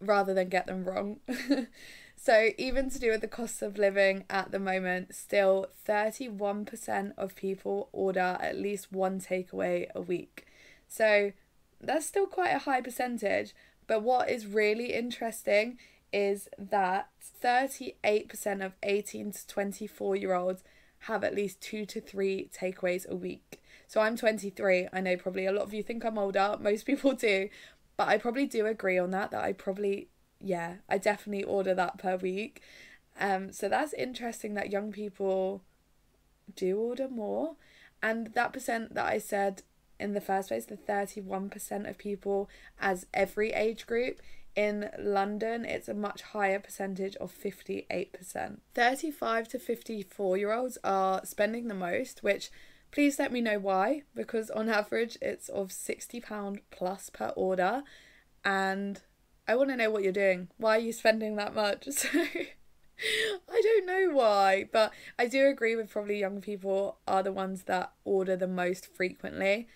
rather 0.00 0.34
than 0.34 0.48
get 0.48 0.66
them 0.66 0.84
wrong. 0.84 1.20
So, 2.16 2.48
even 2.56 2.90
to 2.90 2.98
do 2.98 3.10
with 3.10 3.20
the 3.20 3.28
cost 3.28 3.62
of 3.62 3.76
living 3.78 4.24
at 4.30 4.50
the 4.50 4.58
moment, 4.58 5.14
still 5.14 5.66
31% 5.86 7.12
of 7.16 7.36
people 7.36 7.88
order 7.92 8.38
at 8.40 8.56
least 8.56 8.90
one 8.90 9.20
takeaway 9.20 9.86
a 9.94 10.00
week. 10.00 10.46
So, 10.88 11.32
that's 11.80 12.06
still 12.06 12.26
quite 12.26 12.50
a 12.50 12.60
high 12.60 12.80
percentage. 12.80 13.54
But 13.86 14.02
what 14.02 14.30
is 14.30 14.46
really 14.46 14.92
interesting 14.92 15.78
is 16.12 16.48
that 16.58 17.08
38% 17.42 18.64
of 18.64 18.72
18 18.82 19.32
to 19.32 19.46
24 19.46 20.16
year 20.16 20.34
olds 20.34 20.64
have 21.00 21.22
at 21.22 21.34
least 21.34 21.60
two 21.60 21.84
to 21.86 22.00
three 22.00 22.50
takeaways 22.56 23.06
a 23.08 23.14
week. 23.14 23.60
So 23.86 24.00
I'm 24.00 24.16
23. 24.16 24.88
I 24.92 25.00
know 25.00 25.16
probably 25.16 25.46
a 25.46 25.52
lot 25.52 25.62
of 25.62 25.74
you 25.74 25.82
think 25.82 26.04
I'm 26.04 26.18
older. 26.18 26.56
Most 26.60 26.86
people 26.86 27.12
do. 27.12 27.48
But 27.96 28.08
I 28.08 28.18
probably 28.18 28.46
do 28.46 28.66
agree 28.66 28.98
on 28.98 29.10
that, 29.12 29.30
that 29.30 29.42
I 29.42 29.52
probably 29.52 30.08
yeah, 30.40 30.76
I 30.88 30.98
definitely 30.98 31.44
order 31.44 31.74
that 31.74 31.98
per 31.98 32.16
week. 32.16 32.62
Um, 33.18 33.52
so 33.52 33.68
that's 33.68 33.94
interesting 33.94 34.54
that 34.54 34.70
young 34.70 34.92
people 34.92 35.62
do 36.54 36.78
order 36.78 37.08
more. 37.08 37.56
And 38.02 38.28
that 38.34 38.52
percent 38.52 38.94
that 38.94 39.06
I 39.06 39.18
said 39.18 39.62
in 39.98 40.14
the 40.14 40.20
first 40.20 40.48
place, 40.48 40.66
the 40.66 40.76
31% 40.76 41.88
of 41.88 41.98
people 41.98 42.48
as 42.80 43.06
every 43.14 43.52
age 43.52 43.86
group, 43.86 44.20
in 44.56 44.88
London, 44.98 45.66
it's 45.66 45.86
a 45.86 45.94
much 45.94 46.22
higher 46.22 46.58
percentage 46.58 47.14
of 47.16 47.30
58%. 47.32 48.58
35 48.74 49.48
to 49.48 49.58
54 49.58 50.38
year 50.38 50.52
olds 50.52 50.78
are 50.82 51.20
spending 51.24 51.68
the 51.68 51.74
most, 51.74 52.22
which 52.22 52.50
please 52.90 53.18
let 53.18 53.30
me 53.30 53.42
know 53.42 53.58
why, 53.58 54.02
because 54.14 54.50
on 54.50 54.68
average 54.70 55.18
it's 55.20 55.50
of 55.50 55.68
£60 55.68 56.60
plus 56.70 57.10
per 57.10 57.28
order. 57.36 57.82
And 58.44 59.02
I 59.46 59.56
want 59.56 59.68
to 59.70 59.76
know 59.76 59.90
what 59.90 60.02
you're 60.02 60.12
doing. 60.12 60.48
Why 60.56 60.76
are 60.76 60.80
you 60.80 60.92
spending 60.92 61.36
that 61.36 61.54
much? 61.54 61.88
So 62.98 63.52
I 63.52 63.60
don't 63.62 63.86
know 63.86 64.16
why, 64.16 64.70
but 64.72 64.90
I 65.18 65.26
do 65.26 65.48
agree 65.48 65.76
with 65.76 65.90
probably 65.90 66.18
young 66.18 66.40
people 66.40 66.96
are 67.06 67.22
the 67.22 67.30
ones 67.30 67.64
that 67.64 67.92
order 68.04 68.36
the 68.36 68.46
most 68.46 68.86
frequently, 68.86 69.68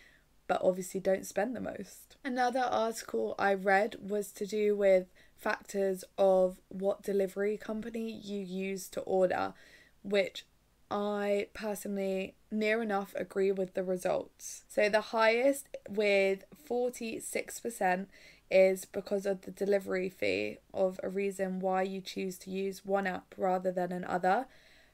but 0.51 0.63
obviously 0.65 0.99
don't 0.99 1.25
spend 1.25 1.55
the 1.55 1.61
most. 1.61 2.17
Another 2.25 2.59
article 2.59 3.37
I 3.39 3.55
read 3.55 3.95
was 4.03 4.33
to 4.33 4.45
do 4.45 4.75
with 4.75 5.07
factors 5.39 6.03
of 6.19 6.59
what 6.69 7.05
delivery 7.05 7.57
company 7.57 8.11
you 8.11 8.41
use 8.41 8.89
to 8.89 9.01
order, 9.03 9.55
which 10.03 10.45
I 10.91 11.47
personally 11.55 12.35
near 12.51 12.83
enough 12.83 13.15
agree 13.15 13.53
with 13.53 13.75
the 13.75 13.85
results. 13.85 14.65
So 14.69 14.89
the 14.89 15.13
highest 15.13 15.69
with 15.89 16.43
46% 16.69 18.07
is 18.51 18.85
because 18.87 19.27
of 19.27 19.43
the 19.43 19.53
delivery 19.53 20.09
fee 20.09 20.59
of 20.75 20.99
a 21.05 21.09
reason 21.09 21.61
why 21.61 21.83
you 21.83 22.01
choose 22.01 22.37
to 22.39 22.51
use 22.51 22.85
one 22.85 23.07
app 23.07 23.37
rather 23.37 23.71
than 23.71 23.93
another, 23.93 24.47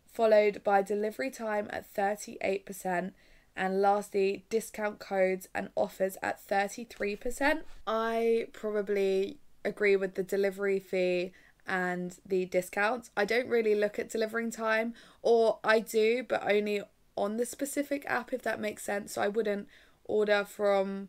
followed 0.05 0.63
by 0.63 0.83
delivery 0.83 1.31
time 1.31 1.69
at 1.71 1.91
38%, 1.95 3.13
and 3.57 3.81
lastly, 3.81 4.45
discount 4.51 4.99
codes 4.99 5.49
and 5.55 5.71
offers 5.75 6.19
at 6.23 6.47
33%. 6.47 7.63
I 7.87 8.49
probably 8.53 9.39
agree 9.65 9.97
with 9.97 10.15
the 10.15 10.23
delivery 10.23 10.79
fee 10.79 11.33
and 11.67 12.19
the 12.25 12.45
discounts. 12.45 13.11
I 13.17 13.25
don't 13.25 13.49
really 13.49 13.75
look 13.75 13.99
at 13.99 14.11
delivering 14.11 14.51
time, 14.51 14.95
or 15.23 15.59
I 15.65 15.81
do, 15.81 16.23
but 16.23 16.43
only 16.49 16.83
on 17.17 17.39
the 17.39 17.47
specific 17.47 18.05
app, 18.07 18.33
if 18.33 18.43
that 18.43 18.61
makes 18.61 18.85
sense. 18.85 19.15
So 19.15 19.23
I 19.23 19.29
wouldn't 19.29 19.69
order 20.05 20.45
from 20.45 21.09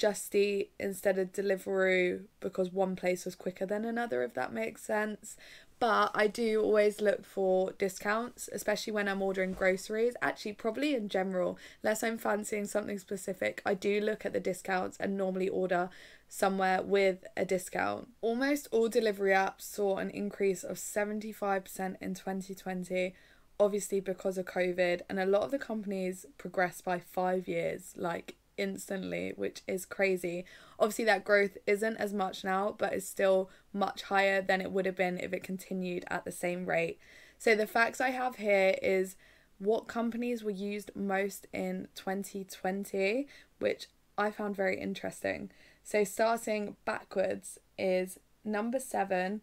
just 0.00 0.34
Eat 0.34 0.70
instead 0.78 1.18
of 1.18 1.32
Deliveroo 1.32 2.22
because 2.40 2.72
one 2.72 2.96
place 2.96 3.24
was 3.24 3.34
quicker 3.34 3.66
than 3.66 3.84
another, 3.84 4.22
if 4.22 4.34
that 4.34 4.52
makes 4.52 4.82
sense. 4.82 5.36
But 5.80 6.10
I 6.14 6.26
do 6.26 6.62
always 6.62 7.00
look 7.00 7.24
for 7.24 7.72
discounts, 7.72 8.50
especially 8.52 8.92
when 8.92 9.08
I'm 9.08 9.22
ordering 9.22 9.54
groceries. 9.54 10.14
Actually, 10.20 10.52
probably 10.52 10.94
in 10.94 11.08
general, 11.08 11.58
unless 11.82 12.04
I'm 12.04 12.18
fancying 12.18 12.66
something 12.66 12.98
specific, 12.98 13.62
I 13.64 13.72
do 13.72 13.98
look 13.98 14.26
at 14.26 14.34
the 14.34 14.40
discounts 14.40 14.98
and 15.00 15.16
normally 15.16 15.48
order 15.48 15.88
somewhere 16.28 16.82
with 16.82 17.24
a 17.34 17.46
discount. 17.46 18.08
Almost 18.20 18.68
all 18.70 18.90
delivery 18.90 19.32
apps 19.32 19.62
saw 19.62 19.96
an 19.96 20.10
increase 20.10 20.62
of 20.62 20.76
75% 20.76 21.96
in 22.00 22.14
2020 22.14 23.14
obviously 23.58 24.00
because 24.00 24.38
of 24.38 24.46
COVID, 24.46 25.02
and 25.08 25.20
a 25.20 25.26
lot 25.26 25.42
of 25.42 25.50
the 25.50 25.58
companies 25.58 26.24
progressed 26.38 26.82
by 26.82 26.98
five 26.98 27.46
years. 27.46 27.92
Like 27.94 28.36
instantly, 28.60 29.32
which 29.34 29.62
is 29.66 29.86
crazy. 29.86 30.44
Obviously, 30.78 31.06
that 31.06 31.24
growth 31.24 31.56
isn't 31.66 31.96
as 31.96 32.12
much 32.12 32.44
now, 32.44 32.74
but 32.76 32.92
is 32.92 33.08
still 33.08 33.50
much 33.72 34.02
higher 34.02 34.42
than 34.42 34.60
it 34.60 34.70
would 34.70 34.86
have 34.86 34.96
been 34.96 35.18
if 35.18 35.32
it 35.32 35.42
continued 35.42 36.04
at 36.08 36.24
the 36.24 36.30
same 36.30 36.66
rate. 36.66 36.98
So, 37.38 37.54
the 37.54 37.66
facts 37.66 38.00
I 38.00 38.10
have 38.10 38.36
here 38.36 38.76
is 38.82 39.16
what 39.58 39.88
companies 39.88 40.44
were 40.44 40.50
used 40.50 40.90
most 40.94 41.46
in 41.52 41.88
2020, 41.94 43.26
which 43.58 43.86
I 44.16 44.30
found 44.30 44.54
very 44.54 44.78
interesting. 44.78 45.50
So, 45.82 46.04
starting 46.04 46.76
backwards 46.84 47.58
is 47.78 48.20
number 48.44 48.78
seven 48.78 49.40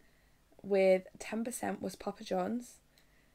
with 0.61 1.07
10% 1.19 1.81
was 1.81 1.95
Papa 1.95 2.23
John's. 2.23 2.75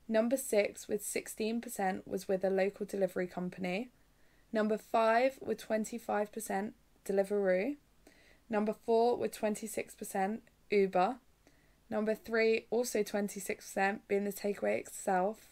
Number 0.08 0.36
six 0.36 0.88
with 0.88 1.02
16% 1.02 2.06
was 2.06 2.28
with 2.28 2.44
a 2.44 2.50
local 2.50 2.84
delivery 2.84 3.26
company. 3.26 3.88
Number 4.52 4.76
five 4.76 5.38
with 5.40 5.66
25% 5.66 6.72
Deliveroo. 7.04 7.76
Number 8.50 8.74
four 8.74 9.16
with 9.16 9.38
26% 9.38 10.40
Uber. 10.70 11.16
Number 11.88 12.14
three, 12.14 12.66
also 12.70 13.02
26%, 13.02 14.00
being 14.08 14.24
the 14.24 14.32
takeaway 14.32 14.78
itself. 14.78 15.48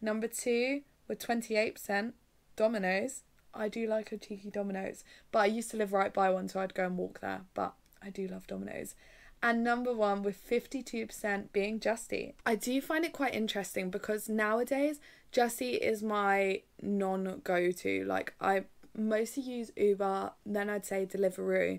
Number 0.00 0.28
two 0.28 0.82
with 1.08 1.24
28% 1.24 2.12
Domino's. 2.56 3.22
I 3.54 3.68
do 3.68 3.86
like 3.86 4.12
a 4.12 4.18
cheeky 4.18 4.50
Domino's, 4.50 5.02
but 5.32 5.40
I 5.40 5.46
used 5.46 5.70
to 5.70 5.76
live 5.76 5.92
right 5.92 6.12
by 6.12 6.30
one, 6.30 6.48
so 6.48 6.60
I'd 6.60 6.74
go 6.74 6.86
and 6.86 6.98
walk 6.98 7.20
there. 7.20 7.42
But 7.54 7.74
I 8.02 8.10
do 8.10 8.26
love 8.28 8.46
Domino's. 8.46 8.94
And 9.46 9.62
number 9.62 9.94
one 9.94 10.24
with 10.24 10.44
52% 10.50 11.52
being 11.52 11.78
Just 11.78 12.12
Eat. 12.12 12.34
I 12.44 12.56
do 12.56 12.80
find 12.80 13.04
it 13.04 13.12
quite 13.12 13.32
interesting 13.32 13.90
because 13.90 14.28
nowadays 14.28 14.98
just 15.30 15.62
Eat 15.62 15.82
is 15.82 16.02
my 16.02 16.62
non 16.82 17.42
go 17.44 17.70
to. 17.70 18.04
Like, 18.06 18.34
I 18.40 18.64
mostly 18.98 19.44
use 19.44 19.70
Uber, 19.76 20.32
then 20.44 20.68
I'd 20.68 20.84
say 20.84 21.06
Deliveroo. 21.06 21.78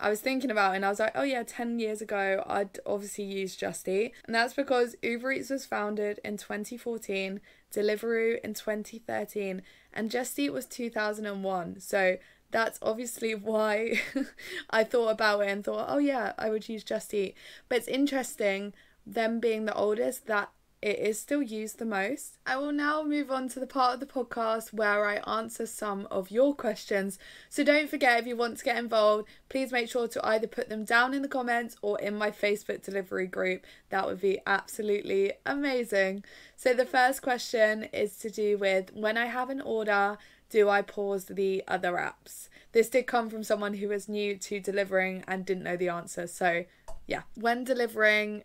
I 0.00 0.10
was 0.10 0.20
thinking 0.20 0.50
about 0.50 0.72
it 0.72 0.76
and 0.76 0.84
I 0.84 0.88
was 0.88 0.98
like, 0.98 1.12
oh 1.14 1.22
yeah, 1.22 1.44
10 1.44 1.78
years 1.78 2.02
ago, 2.02 2.42
I'd 2.44 2.80
obviously 2.84 3.22
use 3.22 3.54
Just 3.54 3.86
Eat. 3.86 4.12
And 4.24 4.34
that's 4.34 4.54
because 4.54 4.96
Uber 5.00 5.30
Eats 5.30 5.50
was 5.50 5.64
founded 5.64 6.18
in 6.24 6.38
2014, 6.38 7.40
Deliveroo 7.72 8.40
in 8.42 8.54
2013, 8.54 9.62
and 9.92 10.10
Just 10.10 10.36
Eat 10.40 10.52
was 10.52 10.66
2001. 10.66 11.78
So 11.78 12.16
that's 12.56 12.78
obviously 12.80 13.34
why 13.34 14.00
I 14.70 14.82
thought 14.82 15.10
about 15.10 15.40
it 15.40 15.50
and 15.50 15.62
thought, 15.62 15.88
oh 15.90 15.98
yeah, 15.98 16.32
I 16.38 16.48
would 16.48 16.66
use 16.70 16.82
Just 16.82 17.12
Eat. 17.12 17.36
But 17.68 17.76
it's 17.76 17.86
interesting, 17.86 18.72
them 19.06 19.40
being 19.40 19.66
the 19.66 19.74
oldest, 19.74 20.26
that 20.28 20.48
it 20.80 20.98
is 20.98 21.20
still 21.20 21.42
used 21.42 21.78
the 21.78 21.84
most. 21.84 22.38
I 22.46 22.56
will 22.56 22.72
now 22.72 23.02
move 23.02 23.30
on 23.30 23.50
to 23.50 23.60
the 23.60 23.66
part 23.66 23.92
of 23.92 24.00
the 24.00 24.06
podcast 24.06 24.72
where 24.72 25.04
I 25.04 25.16
answer 25.16 25.66
some 25.66 26.08
of 26.10 26.30
your 26.30 26.54
questions. 26.54 27.18
So 27.50 27.62
don't 27.62 27.90
forget 27.90 28.20
if 28.20 28.26
you 28.26 28.36
want 28.36 28.56
to 28.56 28.64
get 28.64 28.78
involved, 28.78 29.28
please 29.50 29.70
make 29.70 29.90
sure 29.90 30.08
to 30.08 30.26
either 30.26 30.46
put 30.46 30.70
them 30.70 30.84
down 30.84 31.12
in 31.12 31.20
the 31.20 31.28
comments 31.28 31.76
or 31.82 32.00
in 32.00 32.16
my 32.16 32.30
Facebook 32.30 32.82
delivery 32.82 33.26
group. 33.26 33.66
That 33.90 34.06
would 34.06 34.22
be 34.22 34.38
absolutely 34.46 35.32
amazing. 35.44 36.24
So 36.56 36.72
the 36.72 36.86
first 36.86 37.20
question 37.20 37.84
is 37.92 38.16
to 38.18 38.30
do 38.30 38.56
with 38.56 38.94
when 38.94 39.18
I 39.18 39.26
have 39.26 39.50
an 39.50 39.60
order, 39.60 40.16
do 40.50 40.68
I 40.68 40.82
pause 40.82 41.26
the 41.26 41.62
other 41.66 41.92
apps? 41.92 42.48
This 42.72 42.88
did 42.88 43.06
come 43.06 43.30
from 43.30 43.42
someone 43.42 43.74
who 43.74 43.88
was 43.88 44.08
new 44.08 44.36
to 44.36 44.60
delivering 44.60 45.24
and 45.26 45.44
didn't 45.44 45.64
know 45.64 45.76
the 45.76 45.88
answer. 45.88 46.26
So, 46.26 46.64
yeah, 47.06 47.22
when 47.34 47.64
delivering, 47.64 48.44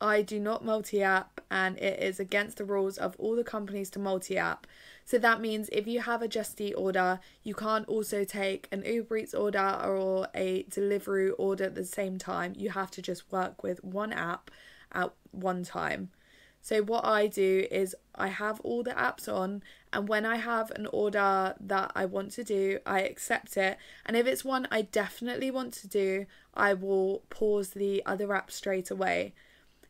I 0.00 0.22
do 0.22 0.38
not 0.38 0.64
multi 0.64 1.02
app, 1.02 1.40
and 1.50 1.78
it 1.78 2.00
is 2.00 2.20
against 2.20 2.58
the 2.58 2.64
rules 2.64 2.98
of 2.98 3.16
all 3.18 3.36
the 3.36 3.44
companies 3.44 3.90
to 3.90 3.98
multi 3.98 4.36
app. 4.36 4.66
So 5.06 5.18
that 5.18 5.40
means 5.40 5.68
if 5.70 5.86
you 5.86 6.00
have 6.00 6.22
a 6.22 6.28
Just 6.28 6.60
Eat 6.60 6.74
order, 6.74 7.20
you 7.42 7.54
can't 7.54 7.88
also 7.88 8.24
take 8.24 8.68
an 8.72 8.84
Uber 8.84 9.18
Eats 9.18 9.34
order 9.34 9.80
or 9.84 10.28
a 10.34 10.64
Deliveroo 10.64 11.32
order 11.38 11.64
at 11.64 11.74
the 11.74 11.84
same 11.84 12.18
time. 12.18 12.54
You 12.56 12.70
have 12.70 12.90
to 12.92 13.02
just 13.02 13.30
work 13.30 13.62
with 13.62 13.84
one 13.84 14.12
app 14.12 14.50
at 14.92 15.12
one 15.30 15.62
time. 15.64 16.10
So 16.64 16.82
what 16.82 17.04
I 17.04 17.28
do 17.28 17.66
is 17.70 17.94
I 18.16 18.28
have 18.28 18.58
all 18.60 18.82
the 18.82 18.92
apps 18.92 19.32
on 19.32 19.62
and 19.92 20.08
when 20.08 20.24
I 20.24 20.36
have 20.36 20.72
an 20.72 20.86
order 20.92 21.54
that 21.60 21.92
I 21.94 22.06
want 22.06 22.32
to 22.32 22.42
do, 22.42 22.80
I 22.84 23.02
accept 23.02 23.56
it. 23.56 23.76
And 24.04 24.16
if 24.16 24.26
it's 24.26 24.44
one 24.44 24.66
I 24.70 24.82
definitely 24.82 25.52
want 25.52 25.74
to 25.74 25.86
do, 25.86 26.26
I 26.54 26.74
will 26.74 27.22
pause 27.30 27.70
the 27.70 28.02
other 28.04 28.34
app 28.34 28.50
straight 28.50 28.90
away 28.90 29.34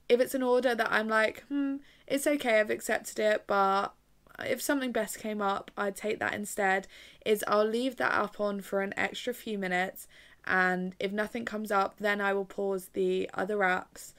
if 0.08 0.20
it's 0.20 0.34
an 0.34 0.42
order 0.42 0.74
that 0.74 0.92
I'm 0.92 1.08
like, 1.08 1.44
hmm, 1.48 1.76
it's 2.06 2.26
okay, 2.26 2.60
I've 2.60 2.70
accepted 2.70 3.18
it, 3.18 3.44
but 3.46 3.94
if 4.40 4.60
something 4.60 4.92
best 4.92 5.18
came 5.18 5.40
up, 5.40 5.70
I'd 5.76 5.96
take 5.96 6.18
that 6.18 6.34
instead. 6.34 6.87
Is 7.24 7.44
I'll 7.46 7.64
leave 7.64 7.96
that 7.96 8.12
app 8.12 8.40
on 8.40 8.60
for 8.60 8.82
an 8.82 8.92
extra 8.96 9.32
few 9.32 9.58
minutes, 9.58 10.06
and 10.46 10.94
if 10.98 11.12
nothing 11.12 11.44
comes 11.44 11.70
up, 11.70 11.96
then 11.98 12.20
I 12.20 12.32
will 12.34 12.44
pause 12.44 12.90
the 12.92 13.30
other 13.32 13.58
apps. 13.58 14.12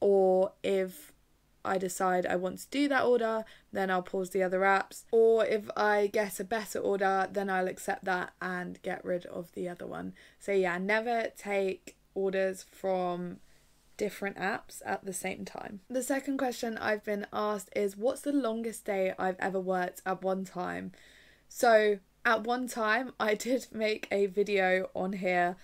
Or 0.00 0.52
if 0.62 1.12
I 1.66 1.78
decide 1.78 2.26
I 2.26 2.36
want 2.36 2.58
to 2.60 2.68
do 2.70 2.88
that 2.88 3.04
order, 3.04 3.44
then 3.72 3.90
I'll 3.90 4.02
pause 4.02 4.30
the 4.30 4.42
other 4.42 4.60
apps. 4.60 5.04
Or 5.10 5.44
if 5.44 5.68
I 5.76 6.08
get 6.12 6.40
a 6.40 6.44
better 6.44 6.78
order, 6.78 7.28
then 7.30 7.50
I'll 7.50 7.68
accept 7.68 8.04
that 8.04 8.32
and 8.40 8.80
get 8.82 9.04
rid 9.04 9.26
of 9.26 9.52
the 9.52 9.68
other 9.68 9.86
one. 9.86 10.14
So, 10.38 10.52
yeah, 10.52 10.78
never 10.78 11.28
take 11.36 11.96
orders 12.14 12.64
from 12.70 13.38
different 13.96 14.36
apps 14.36 14.82
at 14.84 15.04
the 15.04 15.12
same 15.12 15.44
time. 15.44 15.80
The 15.88 16.02
second 16.02 16.38
question 16.38 16.78
I've 16.78 17.04
been 17.04 17.26
asked 17.32 17.70
is 17.74 17.96
what's 17.96 18.20
the 18.20 18.32
longest 18.32 18.84
day 18.84 19.14
I've 19.18 19.36
ever 19.38 19.60
worked 19.60 20.02
at 20.04 20.22
one 20.22 20.44
time? 20.44 20.92
So, 21.48 21.98
at 22.24 22.44
one 22.44 22.66
time, 22.68 23.12
I 23.18 23.34
did 23.46 23.68
make 23.72 24.08
a 24.10 24.26
video 24.26 24.90
on 24.94 25.14
here 25.14 25.56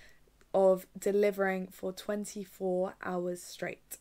of 0.54 0.86
delivering 0.98 1.68
for 1.68 1.92
24 1.92 2.94
hours 3.02 3.42
straight, 3.42 3.98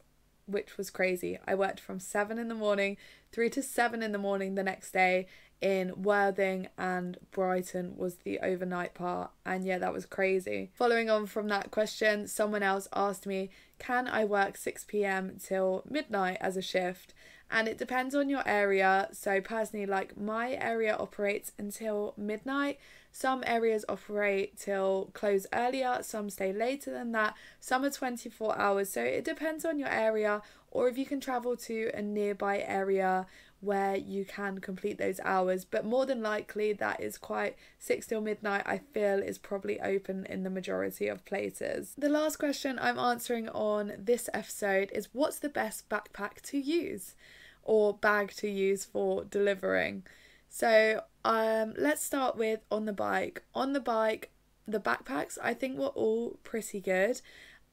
which 0.52 0.78
was 0.78 0.90
crazy. 0.90 1.40
I 1.48 1.56
worked 1.56 1.80
from 1.80 2.00
7 2.00 2.38
in 2.38 2.48
the 2.48 2.56
morning 2.56 2.98
through 3.32 3.50
to 3.50 3.64
7 3.64 4.04
in 4.04 4.12
the 4.12 4.18
morning 4.18 4.56
the 4.56 4.64
next 4.64 4.92
day 4.92 5.28
in 5.62 6.02
Worthing 6.02 6.68
and 6.78 7.18
Brighton 7.30 7.96
was 7.96 8.16
the 8.16 8.40
overnight 8.40 8.94
part. 8.94 9.32
And 9.46 9.64
yeah, 9.64 9.78
that 9.78 9.94
was 9.94 10.06
crazy. 10.06 10.72
Following 10.74 11.10
on 11.10 11.28
from 11.28 11.48
that 11.50 11.72
question, 11.72 12.28
someone 12.28 12.64
else 12.64 12.88
asked 12.94 13.28
me, 13.28 13.52
Can 13.78 14.08
I 14.08 14.26
work 14.26 14.58
6 14.58 14.86
pm 14.86 15.38
till 15.40 15.84
midnight 15.88 16.38
as 16.42 16.58
a 16.58 16.62
shift? 16.62 17.14
And 17.52 17.68
it 17.68 17.78
depends 17.78 18.16
on 18.16 18.30
your 18.30 18.48
area. 18.48 19.10
So, 19.12 19.42
personally, 19.42 19.86
like 19.86 20.18
my 20.18 20.54
area 20.54 20.96
operates 20.96 21.52
until 21.60 22.14
midnight. 22.18 22.80
Some 23.12 23.43
areas 23.45 23.86
operate 23.89 24.58
till 24.58 25.10
close 25.13 25.45
earlier, 25.54 26.00
some 26.02 26.30
stay 26.30 26.54
later 26.54 26.91
than 26.91 27.12
that, 27.12 27.36
some 27.60 27.84
are 27.84 27.89
24 27.89 28.58
hours. 28.58 28.89
So, 28.89 29.04
it 29.04 29.26
depends 29.26 29.65
on 29.65 29.80
your 29.80 29.89
area, 29.89 30.41
or 30.71 30.88
if 30.88 30.97
you 30.97 31.06
can 31.06 31.19
travel 31.19 31.56
to 31.58 31.91
a 31.93 32.02
nearby 32.02 32.60
area 32.60 33.28
where 33.62 33.95
you 33.95 34.26
can 34.26 34.60
complete 34.60 34.97
those 34.97 35.19
hours. 35.24 35.63
But 35.63 35.86
more 35.86 36.06
than 36.06 36.21
likely 36.21 36.74
that 36.74 37.00
is 37.00 37.17
quite 37.17 37.56
6 37.80 38.08
till 38.08 38.21
midnight 38.21 38.63
i 38.65 38.80
feel 38.80 39.19
is 39.19 39.38
probably 39.38 39.80
open 39.80 40.26
in 40.26 40.43
the 40.43 40.50
majority 40.50 41.08
of 41.08 41.24
places. 41.26 41.93
The 41.97 42.10
last 42.10 42.38
question 42.38 42.78
i'm 42.82 43.00
answering 43.00 43.47
on 43.50 43.93
this 43.97 44.30
episode 44.34 44.91
is 44.93 45.10
what's 45.13 45.39
the 45.39 45.50
best 45.50 45.88
backpack 45.89 46.41
to 46.43 46.58
use 46.58 47.15
or 47.63 47.93
bag 47.93 48.34
to 48.38 48.50
use 48.50 48.84
for 48.84 49.24
delivering 49.24 50.04
so 50.52 51.02
um 51.26 51.74
let's 51.78 52.04
start 52.06 52.38
with 52.38 52.60
on 52.70 52.86
the 52.86 52.94
bike 52.94 53.42
on 53.56 53.74
the 53.74 53.80
bike 53.80 54.30
the 54.68 54.80
backpacks 54.80 55.38
i 55.42 55.54
think 55.54 55.80
were 55.80 55.88
all 55.88 56.38
pretty 56.44 56.80
good 56.80 57.22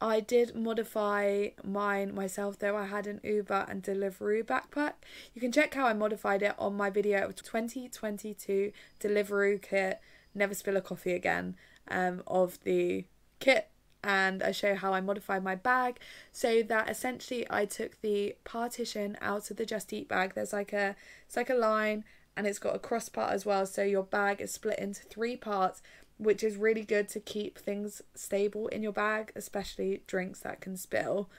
I 0.01 0.21
did 0.21 0.55
modify 0.55 1.49
mine 1.65 2.15
myself 2.15 2.59
though. 2.59 2.77
I 2.77 2.87
had 2.87 3.07
an 3.07 3.21
Uber 3.25 3.67
and 3.69 3.83
Deliveroo 3.83 4.45
backpack. 4.45 4.93
You 5.35 5.41
can 5.41 5.51
check 5.51 5.75
how 5.75 5.87
I 5.87 5.93
modified 5.93 6.43
it 6.43 6.55
on 6.59 6.77
my 6.77 6.89
video 6.89 7.25
of 7.27 7.35
2022 7.35 8.73
Deliveroo 9.01 9.61
kit, 9.61 10.01
Never 10.35 10.55
Spill 10.55 10.77
a 10.77 10.81
Coffee 10.81 11.15
Again, 11.15 11.57
um, 11.89 12.23
of 12.29 12.63
the 12.63 13.07
kit. 13.41 13.71
And 14.05 14.41
I 14.45 14.53
show 14.53 14.77
how 14.77 14.93
I 14.93 15.01
modified 15.01 15.43
my 15.43 15.57
bag 15.57 15.99
so 16.31 16.63
that 16.63 16.89
essentially 16.89 17.45
I 17.51 17.65
took 17.65 18.01
the 18.01 18.37
partition 18.45 19.19
out 19.21 19.51
of 19.51 19.57
the 19.57 19.67
Just 19.67 19.93
Eat 19.93 20.09
bag. 20.09 20.35
There's 20.35 20.53
like 20.53 20.73
a 20.73 20.95
it's 21.27 21.37
like 21.37 21.51
a 21.51 21.55
line 21.55 22.05
and 22.39 22.47
it's 22.47 22.59
got 22.59 22.75
a 22.75 22.79
cross 22.79 23.11
part 23.11 23.33
as 23.33 23.45
well. 23.45 23.67
So 23.67 23.83
your 23.83 24.05
bag 24.05 24.41
is 24.41 24.53
split 24.53 24.79
into 24.79 25.03
three 25.03 25.37
parts 25.37 25.83
which 26.19 26.43
is 26.43 26.57
really 26.57 26.83
good 26.83 27.09
to 27.09 27.21
keep 27.21 27.59
things 27.59 28.03
stable 28.15 28.67
in 28.69 28.83
your 28.83 28.93
bag, 28.93 29.33
especially 29.37 30.03
drinks 30.07 30.41
that 30.41 30.61
can 30.61 30.77
spill. 30.77 31.31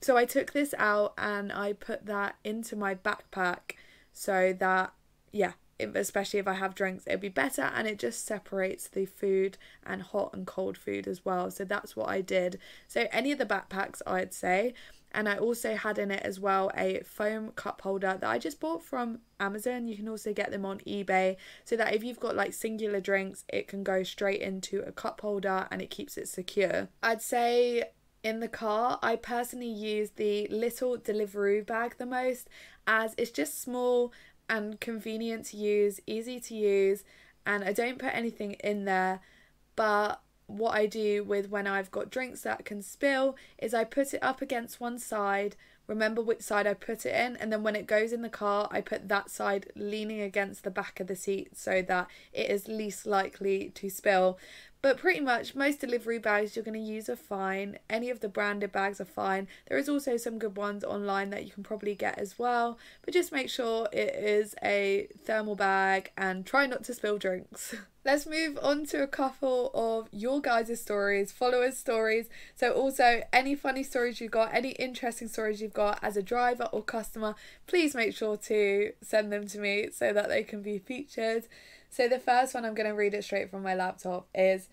So 0.00 0.16
I 0.16 0.26
took 0.26 0.52
this 0.52 0.74
out 0.78 1.14
and 1.18 1.50
I 1.50 1.72
put 1.72 2.06
that 2.06 2.36
into 2.44 2.76
my 2.76 2.94
backpack 2.94 3.76
so 4.12 4.54
that, 4.58 4.92
yeah, 5.32 5.52
especially 5.80 6.40
if 6.40 6.46
I 6.46 6.54
have 6.54 6.74
drinks, 6.74 7.06
it'd 7.06 7.20
be 7.20 7.28
better 7.28 7.62
and 7.62 7.88
it 7.88 7.98
just 7.98 8.26
separates 8.26 8.86
the 8.86 9.06
food 9.06 9.56
and 9.84 10.02
hot 10.02 10.30
and 10.34 10.46
cold 10.46 10.76
food 10.76 11.08
as 11.08 11.24
well. 11.24 11.50
So 11.50 11.64
that's 11.64 11.96
what 11.96 12.08
I 12.08 12.20
did. 12.20 12.58
So 12.86 13.06
any 13.10 13.32
of 13.32 13.38
the 13.38 13.46
backpacks, 13.46 14.02
I'd 14.06 14.34
say, 14.34 14.74
and 15.12 15.28
I 15.28 15.38
also 15.38 15.74
had 15.74 15.98
in 15.98 16.10
it 16.10 16.22
as 16.22 16.38
well 16.38 16.70
a 16.76 17.00
foam 17.04 17.50
cup 17.52 17.80
holder 17.80 18.18
that 18.20 18.28
I 18.28 18.38
just 18.38 18.60
bought 18.60 18.82
from 18.82 19.20
Amazon. 19.40 19.88
You 19.88 19.96
can 19.96 20.08
also 20.08 20.32
get 20.32 20.50
them 20.50 20.64
on 20.64 20.78
eBay 20.80 21.36
so 21.64 21.76
that 21.76 21.94
if 21.94 22.04
you've 22.04 22.20
got 22.20 22.36
like 22.36 22.52
singular 22.52 23.00
drinks, 23.00 23.44
it 23.48 23.68
can 23.68 23.82
go 23.82 24.02
straight 24.02 24.40
into 24.40 24.80
a 24.80 24.92
cup 24.92 25.20
holder 25.20 25.66
and 25.70 25.80
it 25.80 25.90
keeps 25.90 26.18
it 26.18 26.28
secure. 26.28 26.88
I'd 27.02 27.22
say 27.22 27.84
in 28.22 28.40
the 28.40 28.48
car, 28.48 28.98
I 29.02 29.16
personally 29.16 29.70
use 29.70 30.10
the 30.10 30.46
little 30.48 30.98
Deliveroo 30.98 31.64
bag 31.64 31.96
the 31.98 32.06
most 32.06 32.48
as 32.86 33.14
it's 33.16 33.30
just 33.30 33.60
small 33.60 34.12
and 34.48 34.80
convenient 34.80 35.46
to 35.46 35.56
use, 35.56 36.00
easy 36.06 36.40
to 36.40 36.54
use, 36.54 37.04
and 37.46 37.64
I 37.64 37.72
don't 37.72 37.98
put 37.98 38.14
anything 38.14 38.52
in 38.54 38.84
there. 38.84 39.20
But 39.76 40.20
what 40.48 40.74
I 40.74 40.86
do 40.86 41.22
with 41.22 41.50
when 41.50 41.66
I've 41.66 41.90
got 41.90 42.10
drinks 42.10 42.40
that 42.40 42.64
can 42.64 42.82
spill 42.82 43.36
is 43.58 43.74
I 43.74 43.84
put 43.84 44.12
it 44.14 44.22
up 44.22 44.42
against 44.42 44.80
one 44.80 44.98
side, 44.98 45.56
remember 45.86 46.22
which 46.22 46.40
side 46.40 46.66
I 46.66 46.74
put 46.74 47.06
it 47.06 47.14
in, 47.14 47.36
and 47.36 47.52
then 47.52 47.62
when 47.62 47.76
it 47.76 47.86
goes 47.86 48.12
in 48.12 48.22
the 48.22 48.30
car, 48.30 48.66
I 48.70 48.80
put 48.80 49.08
that 49.08 49.30
side 49.30 49.70
leaning 49.76 50.22
against 50.22 50.64
the 50.64 50.70
back 50.70 51.00
of 51.00 51.06
the 51.06 51.16
seat 51.16 51.56
so 51.56 51.82
that 51.82 52.08
it 52.32 52.50
is 52.50 52.66
least 52.66 53.06
likely 53.06 53.70
to 53.74 53.90
spill. 53.90 54.38
But 54.80 54.98
pretty 54.98 55.20
much 55.20 55.56
most 55.56 55.80
delivery 55.80 56.18
bags 56.18 56.54
you're 56.54 56.64
going 56.64 56.74
to 56.74 56.92
use 56.92 57.08
are 57.08 57.16
fine. 57.16 57.78
Any 57.90 58.10
of 58.10 58.20
the 58.20 58.28
branded 58.28 58.70
bags 58.70 59.00
are 59.00 59.04
fine. 59.04 59.48
There 59.68 59.78
is 59.78 59.88
also 59.88 60.16
some 60.16 60.38
good 60.38 60.56
ones 60.56 60.84
online 60.84 61.30
that 61.30 61.44
you 61.44 61.50
can 61.50 61.64
probably 61.64 61.96
get 61.96 62.18
as 62.18 62.38
well. 62.38 62.78
But 63.02 63.12
just 63.12 63.32
make 63.32 63.50
sure 63.50 63.88
it 63.92 64.14
is 64.14 64.54
a 64.62 65.08
thermal 65.24 65.56
bag 65.56 66.12
and 66.16 66.46
try 66.46 66.66
not 66.66 66.84
to 66.84 66.94
spill 66.94 67.18
drinks. 67.18 67.74
Let's 68.04 68.26
move 68.26 68.58
on 68.62 68.86
to 68.86 69.02
a 69.02 69.08
couple 69.08 69.70
of 69.74 70.08
your 70.12 70.40
guys' 70.40 70.80
stories, 70.80 71.32
followers' 71.32 71.76
stories. 71.76 72.28
So, 72.56 72.72
also 72.72 73.22
any 73.32 73.54
funny 73.54 73.82
stories 73.82 74.20
you've 74.20 74.30
got, 74.30 74.54
any 74.54 74.70
interesting 74.70 75.28
stories 75.28 75.60
you've 75.60 75.74
got 75.74 75.98
as 76.02 76.16
a 76.16 76.22
driver 76.22 76.70
or 76.72 76.82
customer, 76.82 77.34
please 77.66 77.94
make 77.94 78.16
sure 78.16 78.36
to 78.38 78.92
send 79.02 79.30
them 79.30 79.46
to 79.48 79.58
me 79.58 79.88
so 79.92 80.12
that 80.14 80.28
they 80.28 80.42
can 80.42 80.62
be 80.62 80.78
featured. 80.78 81.48
So 81.90 82.08
the 82.08 82.18
first 82.18 82.54
one 82.54 82.64
I'm 82.64 82.74
going 82.74 82.88
to 82.88 82.94
read 82.94 83.14
it 83.14 83.24
straight 83.24 83.50
from 83.50 83.62
my 83.62 83.74
laptop 83.74 84.28
is 84.34 84.68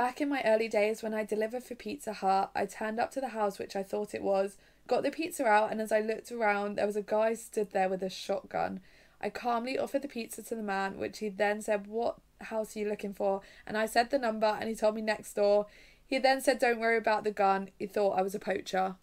Back 0.00 0.22
in 0.22 0.30
my 0.30 0.40
early 0.46 0.66
days 0.66 1.02
when 1.02 1.12
I 1.12 1.24
delivered 1.24 1.62
for 1.62 1.74
Pizza 1.74 2.14
Hut, 2.14 2.50
I 2.54 2.64
turned 2.64 2.98
up 2.98 3.10
to 3.10 3.20
the 3.20 3.28
house 3.28 3.58
which 3.58 3.76
I 3.76 3.82
thought 3.82 4.14
it 4.14 4.22
was, 4.22 4.56
got 4.86 5.02
the 5.02 5.10
pizza 5.10 5.44
out, 5.44 5.70
and 5.70 5.78
as 5.78 5.92
I 5.92 6.00
looked 6.00 6.32
around, 6.32 6.76
there 6.76 6.86
was 6.86 6.96
a 6.96 7.02
guy 7.02 7.34
stood 7.34 7.72
there 7.72 7.90
with 7.90 8.02
a 8.02 8.08
shotgun. 8.08 8.80
I 9.20 9.28
calmly 9.28 9.78
offered 9.78 10.00
the 10.00 10.08
pizza 10.08 10.42
to 10.42 10.54
the 10.54 10.62
man, 10.62 10.96
which 10.96 11.18
he 11.18 11.28
then 11.28 11.60
said, 11.60 11.86
What 11.86 12.16
house 12.40 12.74
are 12.74 12.78
you 12.78 12.88
looking 12.88 13.12
for? 13.12 13.42
And 13.66 13.76
I 13.76 13.84
said 13.84 14.08
the 14.08 14.18
number, 14.18 14.46
and 14.46 14.70
he 14.70 14.74
told 14.74 14.94
me 14.94 15.02
next 15.02 15.34
door. 15.34 15.66
He 16.06 16.16
then 16.18 16.40
said, 16.40 16.58
Don't 16.58 16.80
worry 16.80 16.96
about 16.96 17.24
the 17.24 17.30
gun. 17.30 17.68
He 17.78 17.86
thought 17.86 18.18
I 18.18 18.22
was 18.22 18.34
a 18.34 18.40
poacher. 18.40 18.96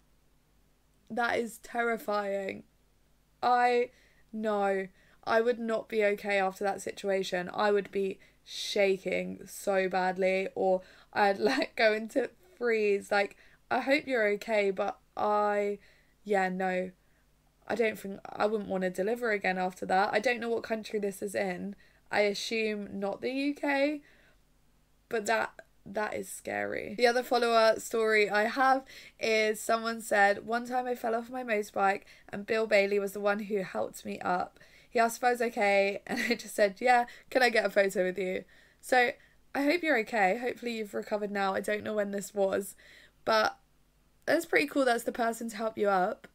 That 1.08 1.38
is 1.38 1.58
terrifying. 1.58 2.64
I 3.40 3.90
no, 4.32 4.88
I 5.28 5.40
would 5.40 5.58
not 5.58 5.88
be 5.88 6.04
okay 6.04 6.38
after 6.38 6.64
that 6.64 6.82
situation. 6.82 7.50
I 7.52 7.70
would 7.70 7.90
be 7.90 8.18
shaking 8.44 9.40
so 9.46 9.88
badly, 9.88 10.48
or 10.54 10.82
I'd 11.12 11.38
like 11.38 11.76
go 11.76 11.92
into 11.92 12.30
freeze. 12.56 13.10
Like, 13.10 13.36
I 13.70 13.80
hope 13.80 14.06
you're 14.06 14.28
okay, 14.34 14.70
but 14.70 14.98
I, 15.16 15.78
yeah, 16.24 16.48
no, 16.48 16.90
I 17.66 17.74
don't 17.74 17.98
think 17.98 18.20
I 18.26 18.46
wouldn't 18.46 18.70
want 18.70 18.82
to 18.82 18.90
deliver 18.90 19.30
again 19.30 19.58
after 19.58 19.84
that. 19.86 20.10
I 20.12 20.20
don't 20.20 20.40
know 20.40 20.48
what 20.48 20.62
country 20.62 20.98
this 20.98 21.22
is 21.22 21.34
in. 21.34 21.76
I 22.10 22.20
assume 22.20 22.98
not 22.98 23.20
the 23.20 23.54
UK, 23.54 24.00
but 25.10 25.26
that 25.26 25.52
that 25.94 26.14
is 26.14 26.28
scary. 26.28 26.94
The 26.96 27.06
other 27.06 27.22
follower 27.22 27.74
story 27.78 28.28
I 28.28 28.44
have 28.44 28.84
is 29.18 29.60
someone 29.60 30.00
said, 30.00 30.46
One 30.46 30.66
time 30.66 30.86
I 30.86 30.94
fell 30.94 31.14
off 31.14 31.30
my 31.30 31.42
motorbike 31.42 32.02
and 32.28 32.46
Bill 32.46 32.66
Bailey 32.66 32.98
was 32.98 33.12
the 33.12 33.20
one 33.20 33.40
who 33.40 33.58
helped 33.58 34.04
me 34.04 34.18
up. 34.20 34.58
He 34.90 34.98
asked 34.98 35.18
if 35.18 35.24
I 35.24 35.30
was 35.30 35.42
okay, 35.42 36.02
and 36.06 36.20
I 36.20 36.34
just 36.34 36.54
said, 36.54 36.76
Yeah, 36.80 37.06
can 37.30 37.42
I 37.42 37.50
get 37.50 37.66
a 37.66 37.70
photo 37.70 38.04
with 38.04 38.18
you? 38.18 38.44
So 38.80 39.12
I 39.54 39.62
hope 39.62 39.82
you're 39.82 39.98
okay. 40.00 40.38
Hopefully 40.38 40.78
you've 40.78 40.94
recovered 40.94 41.30
now. 41.30 41.54
I 41.54 41.60
don't 41.60 41.84
know 41.84 41.94
when 41.94 42.10
this 42.10 42.34
was, 42.34 42.76
but 43.24 43.58
that's 44.26 44.46
pretty 44.46 44.66
cool 44.66 44.84
that's 44.84 45.04
the 45.04 45.12
person 45.12 45.48
to 45.50 45.56
help 45.56 45.78
you 45.78 45.88
up. 45.88 46.28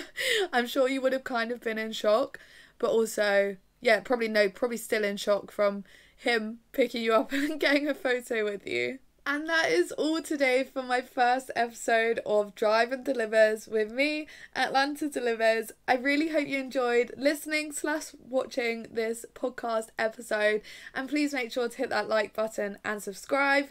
I'm 0.52 0.66
sure 0.66 0.88
you 0.88 1.00
would 1.00 1.12
have 1.12 1.24
kind 1.24 1.50
of 1.50 1.60
been 1.60 1.78
in 1.78 1.92
shock, 1.92 2.38
but 2.78 2.90
also, 2.90 3.56
yeah, 3.80 4.00
probably 4.00 4.28
no, 4.28 4.48
probably 4.48 4.76
still 4.76 5.02
in 5.02 5.16
shock 5.16 5.50
from 5.50 5.84
him 6.14 6.58
picking 6.72 7.02
you 7.02 7.14
up 7.14 7.32
and 7.32 7.58
getting 7.58 7.88
a 7.88 7.94
photo 7.94 8.44
with 8.44 8.66
you. 8.66 8.98
And 9.30 9.46
that 9.46 9.70
is 9.70 9.92
all 9.92 10.22
today 10.22 10.64
for 10.64 10.82
my 10.82 11.02
first 11.02 11.50
episode 11.54 12.18
of 12.24 12.54
Drive 12.54 12.92
and 12.92 13.04
Delivers 13.04 13.68
with 13.68 13.92
me, 13.92 14.26
Atlanta 14.56 15.06
Delivers. 15.06 15.70
I 15.86 15.96
really 15.96 16.30
hope 16.30 16.48
you 16.48 16.58
enjoyed 16.58 17.12
listening 17.14 17.72
slash 17.72 18.14
watching 18.26 18.86
this 18.90 19.26
podcast 19.34 19.88
episode. 19.98 20.62
And 20.94 21.10
please 21.10 21.34
make 21.34 21.52
sure 21.52 21.68
to 21.68 21.76
hit 21.76 21.90
that 21.90 22.08
like 22.08 22.32
button 22.32 22.78
and 22.86 23.02
subscribe. 23.02 23.66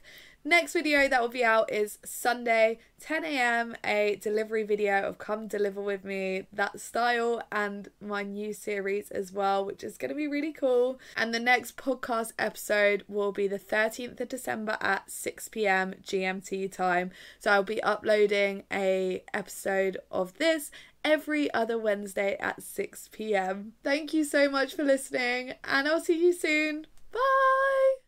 Next 0.47 0.71
video 0.71 1.09
that 1.09 1.21
will 1.21 1.27
be 1.27 1.43
out 1.43 1.69
is 1.73 1.97
Sunday, 2.05 2.79
10 3.01 3.25
a.m. 3.25 3.75
A 3.83 4.17
delivery 4.21 4.63
video 4.63 5.03
of 5.03 5.17
Come 5.17 5.45
Deliver 5.49 5.81
With 5.81 6.05
Me, 6.05 6.47
that 6.53 6.79
style, 6.79 7.41
and 7.51 7.89
my 7.99 8.23
new 8.23 8.53
series 8.53 9.11
as 9.11 9.33
well, 9.33 9.65
which 9.65 9.83
is 9.83 9.97
going 9.97 10.07
to 10.07 10.15
be 10.15 10.25
really 10.25 10.53
cool. 10.53 11.01
And 11.17 11.33
the 11.33 11.41
next 11.41 11.75
podcast 11.75 12.31
episode 12.39 13.03
will 13.09 13.33
be 13.33 13.49
the 13.49 13.59
13th 13.59 14.21
of 14.21 14.29
December 14.29 14.77
at 14.79 15.11
6 15.11 15.49
p.m. 15.49 15.95
GMT 16.01 16.71
time. 16.71 17.11
So 17.39 17.51
I'll 17.51 17.63
be 17.63 17.83
uploading 17.83 18.63
a 18.71 19.25
episode 19.33 19.97
of 20.09 20.37
this 20.37 20.71
every 21.03 21.53
other 21.53 21.77
Wednesday 21.77 22.37
at 22.39 22.63
6 22.63 23.09
p.m. 23.11 23.73
Thank 23.83 24.13
you 24.13 24.23
so 24.23 24.49
much 24.49 24.75
for 24.75 24.85
listening, 24.85 25.55
and 25.65 25.89
I'll 25.89 25.99
see 25.99 26.25
you 26.25 26.31
soon. 26.31 26.87
Bye! 27.11 28.06